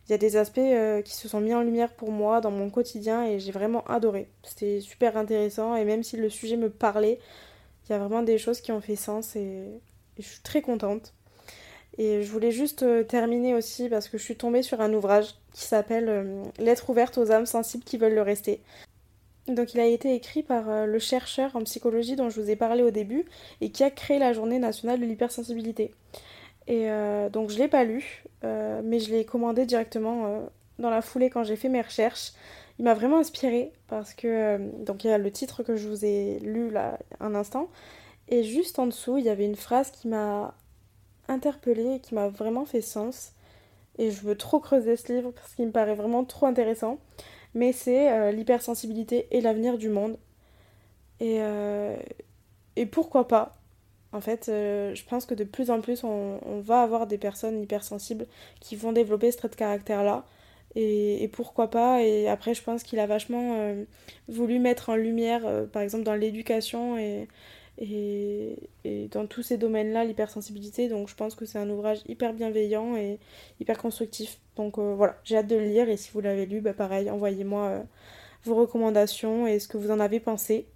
Il 0.07 0.13
y 0.13 0.15
a 0.15 0.19
des 0.19 0.37
aspects 0.37 0.59
euh, 0.59 1.03
qui 1.03 1.15
se 1.15 1.29
sont 1.29 1.41
mis 1.41 1.55
en 1.55 1.63
lumière 1.63 1.93
pour 1.93 2.11
moi 2.11 2.41
dans 2.41 2.51
mon 2.51 2.71
quotidien 2.71 3.25
et 3.25 3.39
j'ai 3.39 3.53
vraiment 3.53 3.85
adoré. 3.85 4.29
C'était 4.43 4.81
super 4.81 5.17
intéressant 5.17 5.77
et 5.77 5.85
même 5.85 6.03
si 6.03 6.17
le 6.17 6.29
sujet 6.29 6.57
me 6.57 6.71
parlait, 6.71 7.21
il 7.89 7.93
y 7.93 7.95
a 7.95 7.99
vraiment 7.99 8.23
des 8.23 8.39
choses 8.39 8.61
qui 8.61 8.73
ont 8.73 8.81
fait 8.81 8.97
sens 8.97 9.37
et, 9.37 9.65
je 10.19 10.27
suis 10.27 10.43
très 10.43 10.61
contente. 10.61 11.15
Et 11.97 12.23
je 12.23 12.31
voulais 12.31 12.51
juste 12.51 12.83
euh, 12.83 13.05
terminer 13.05 13.55
aussi 13.55 13.89
parce 13.89 14.09
que 14.09 14.19
je 14.19 14.23
suis 14.23 14.37
tombée 14.37 14.63
sur 14.63 14.81
un 14.81 14.93
ouvrage 14.93 15.35
qui 15.53 15.63
s'appelle 15.63 16.51
Lettre 16.59 16.91
ouverte 16.91 17.19
aux 17.19 17.31
âmes 17.33 17.47
sensibles 17.47 17.85
qui 17.85 17.97
veulent 17.97 18.15
le 18.15 18.23
rester. 18.23 18.61
Donc 19.55 19.75
il 19.75 19.81
a 19.81 19.87
été 19.87 20.15
écrit 20.15 20.43
par 20.43 20.69
euh, 20.69 20.87
le 20.87 20.99
chercheur 20.99 21.57
en 21.57 21.63
psychologie 21.65 22.17
dont 22.17 22.31
je 22.31 22.41
vous 22.41 22.51
ai 22.51 22.57
parlé 22.57 22.83
au 22.83 22.91
début 22.91 23.25
et 23.61 23.71
qui 23.71 23.83
a 23.85 23.91
créé 23.91 24.19
la 24.19 24.33
journée 24.33 24.59
nationale 24.59 25.01
de 25.01 25.07
l'hypersensibilité. 25.07 25.93
Et 26.71 26.89
euh, 26.91 27.29
donc 27.29 27.51
je 27.51 27.59
l'ai 27.59 27.69
pas 27.69 27.85
lu, 27.85 28.23
euh, 28.45 28.81
mais 28.85 29.01
je 29.01 29.11
l'ai 29.11 29.25
commandé 29.25 29.67
directement 29.67 30.49
dans 30.79 30.91
la 30.91 31.03
foulée 31.03 31.29
quand 31.29 31.43
j'ai 31.43 31.57
fait 31.57 31.69
mes 31.69 31.83
recherches. 31.83 32.33
Il 32.79 32.85
m'a 32.85 32.95
vraiment 32.95 33.19
inspiré 33.19 33.73
parce 33.89 34.15
que 34.15 34.59
donc 34.85 35.05
il 35.05 35.09
y 35.09 35.13
a 35.13 35.19
le 35.19 35.31
titre 35.31 35.63
que 35.63 35.77
je 35.77 35.89
vous 35.89 36.05
ai 36.05 36.39
lu 36.39 36.71
là 36.71 36.99
un 37.19 37.35
instant 37.35 37.69
et 38.29 38.43
juste 38.43 38.79
en 38.79 38.87
dessous 38.87 39.19
il 39.19 39.25
y 39.25 39.29
avait 39.29 39.45
une 39.45 39.57
phrase 39.57 39.91
qui 39.91 40.09
m'a 40.09 40.55
interpellée 41.29 41.97
et 41.97 42.01
qui 42.01 42.15
m'a 42.15 42.29
vraiment 42.29 42.65
fait 42.65 42.81
sens. 42.81 43.33
Et 43.99 44.11
je 44.11 44.23
veux 44.23 44.37
trop 44.37 44.61
creuser 44.61 44.97
ce 44.97 45.13
livre 45.13 45.33
parce 45.33 45.55
qu'il 45.55 45.67
me 45.67 45.73
paraît 45.73 45.97
vraiment 45.97 46.25
trop 46.25 46.47
intéressant 46.47 46.99
mais 47.55 47.73
c'est 47.73 48.13
euh, 48.13 48.33
l'hypersensibilité 48.33 49.27
et 49.31 49.41
l'avenir 49.41 49.79
du 49.79 49.89
monde. 49.89 50.19
Et, 51.21 51.39
euh, 51.41 51.97
et 52.77 52.87
pourquoi 52.87 53.29
pas 53.29 53.60
En 54.13 54.21
fait, 54.21 54.49
euh, 54.49 54.95
je 54.95 55.05
pense 55.05 55.25
que 55.27 55.35
de 55.35 55.45
plus 55.45 55.71
en 55.71 55.81
plus, 55.81 56.05
on, 56.05 56.61
va 56.61 56.83
avoir 56.83 57.07
des 57.07 57.19
personnes 57.19 57.63
hypersensibles 57.63 58.27
qui 58.61 58.77
vont 58.77 58.93
développer 58.93 59.31
ce 59.31 59.39
trait 59.39 59.49
de 59.49 59.57
caractère-là. 59.57 60.25
Et, 60.77 61.29
pourquoi 61.33 61.69
pas 61.71 62.03
Et 62.03 62.29
après, 62.29 62.55
je 62.55 62.63
pense 62.63 62.83
qu'il 62.83 63.01
a 63.01 63.07
vachement 63.07 63.75
voulu 64.29 64.59
mettre 64.61 64.91
en 64.91 64.97
lumière, 64.97 65.43
par 65.73 65.83
exemple, 65.83 66.05
dans 66.05 66.15
l'éducation 66.15 66.97
et, 66.97 67.27
et, 67.81 69.09
dans 69.11 69.27
tous 69.27 69.43
ces 69.43 69.59
domaines-là, 69.59 70.05
l'hypersensibilité. 70.05 70.89
Donc 70.89 71.09
je 71.09 71.15
pense 71.15 71.35
que 71.35 71.45
c'est 71.45 71.59
un 71.59 71.71
ouvrage 71.71 72.01
hyper 72.07 72.33
bienveillant 72.35 72.97
et 72.97 73.19
hyper 73.61 73.79
constructif. 73.79 74.39
Donc 74.57 74.79
euh, 74.79 74.95
voilà, 74.95 75.17
j'ai 75.25 75.37
hâte 75.37 75.47
de 75.47 75.57
le 75.57 75.67
lire 75.67 75.89
et 75.89 75.97
si 75.97 76.11
vous 76.13 76.21
l'avez 76.21 76.47
lu, 76.47 76.61
bah 76.61 76.75
pareil, 76.75 77.11
envoyez-moi 77.11 77.67
euh, 77.69 77.83
vos 78.45 78.55
recommandations 78.55 79.47
et 79.47 79.59
ce 79.59 79.69
que 79.69 79.79
vous 79.79 79.91
en 79.91 80.01
avez 80.01 80.21
pensé. 80.21 80.67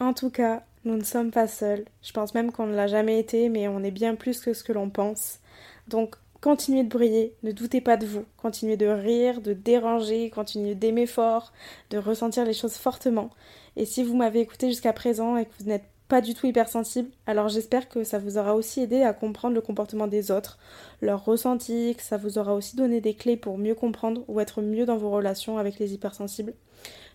En 0.00 0.12
tout 0.12 0.30
cas, 0.30 0.64
nous 0.86 0.96
ne 0.96 1.04
sommes 1.04 1.32
pas 1.32 1.48
seuls. 1.48 1.84
Je 2.00 2.12
pense 2.12 2.32
même 2.32 2.52
qu'on 2.52 2.66
ne 2.66 2.74
l'a 2.74 2.86
jamais 2.86 3.18
été, 3.18 3.48
mais 3.48 3.66
on 3.68 3.82
est 3.82 3.90
bien 3.90 4.14
plus 4.14 4.40
que 4.40 4.54
ce 4.54 4.62
que 4.62 4.72
l'on 4.72 4.88
pense. 4.88 5.40
Donc 5.88 6.14
continuez 6.40 6.84
de 6.84 6.88
briller, 6.88 7.34
ne 7.42 7.50
doutez 7.50 7.80
pas 7.80 7.96
de 7.96 8.06
vous, 8.06 8.24
continuez 8.36 8.76
de 8.76 8.86
rire, 8.86 9.40
de 9.40 9.52
déranger, 9.52 10.30
continuez 10.30 10.76
d'aimer 10.76 11.06
fort, 11.06 11.52
de 11.90 11.98
ressentir 11.98 12.44
les 12.44 12.52
choses 12.52 12.76
fortement. 12.76 13.30
Et 13.74 13.84
si 13.84 14.04
vous 14.04 14.16
m'avez 14.16 14.40
écouté 14.40 14.68
jusqu'à 14.68 14.92
présent 14.92 15.36
et 15.36 15.46
que 15.46 15.50
vous 15.58 15.66
n'êtes 15.68 15.86
pas 16.06 16.20
du 16.20 16.34
tout 16.34 16.46
hypersensible, 16.46 17.10
alors 17.26 17.48
j'espère 17.48 17.88
que 17.88 18.04
ça 18.04 18.20
vous 18.20 18.38
aura 18.38 18.54
aussi 18.54 18.80
aidé 18.80 19.02
à 19.02 19.12
comprendre 19.12 19.56
le 19.56 19.60
comportement 19.60 20.06
des 20.06 20.30
autres, 20.30 20.56
leurs 21.00 21.24
ressentis, 21.24 21.96
que 21.96 22.02
ça 22.02 22.16
vous 22.16 22.38
aura 22.38 22.54
aussi 22.54 22.76
donné 22.76 23.00
des 23.00 23.14
clés 23.14 23.36
pour 23.36 23.58
mieux 23.58 23.74
comprendre 23.74 24.22
ou 24.28 24.38
être 24.38 24.62
mieux 24.62 24.86
dans 24.86 24.98
vos 24.98 25.10
relations 25.10 25.58
avec 25.58 25.80
les 25.80 25.94
hypersensibles. 25.94 26.54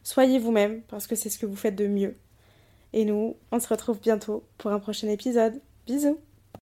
Soyez 0.04 0.40
vous-même 0.40 0.82
parce 0.90 1.08
que 1.08 1.16
c'est 1.16 1.30
ce 1.30 1.40
que 1.40 1.46
vous 1.46 1.56
faites 1.56 1.78
de 1.78 1.88
mieux. 1.88 2.18
Et 2.94 3.06
nous, 3.06 3.38
on 3.52 3.60
se 3.60 3.68
retrouve 3.68 4.00
bientôt 4.00 4.44
pour 4.58 4.72
un 4.72 4.80
prochain 4.80 5.08
épisode. 5.08 5.62
Bisous 5.86 6.20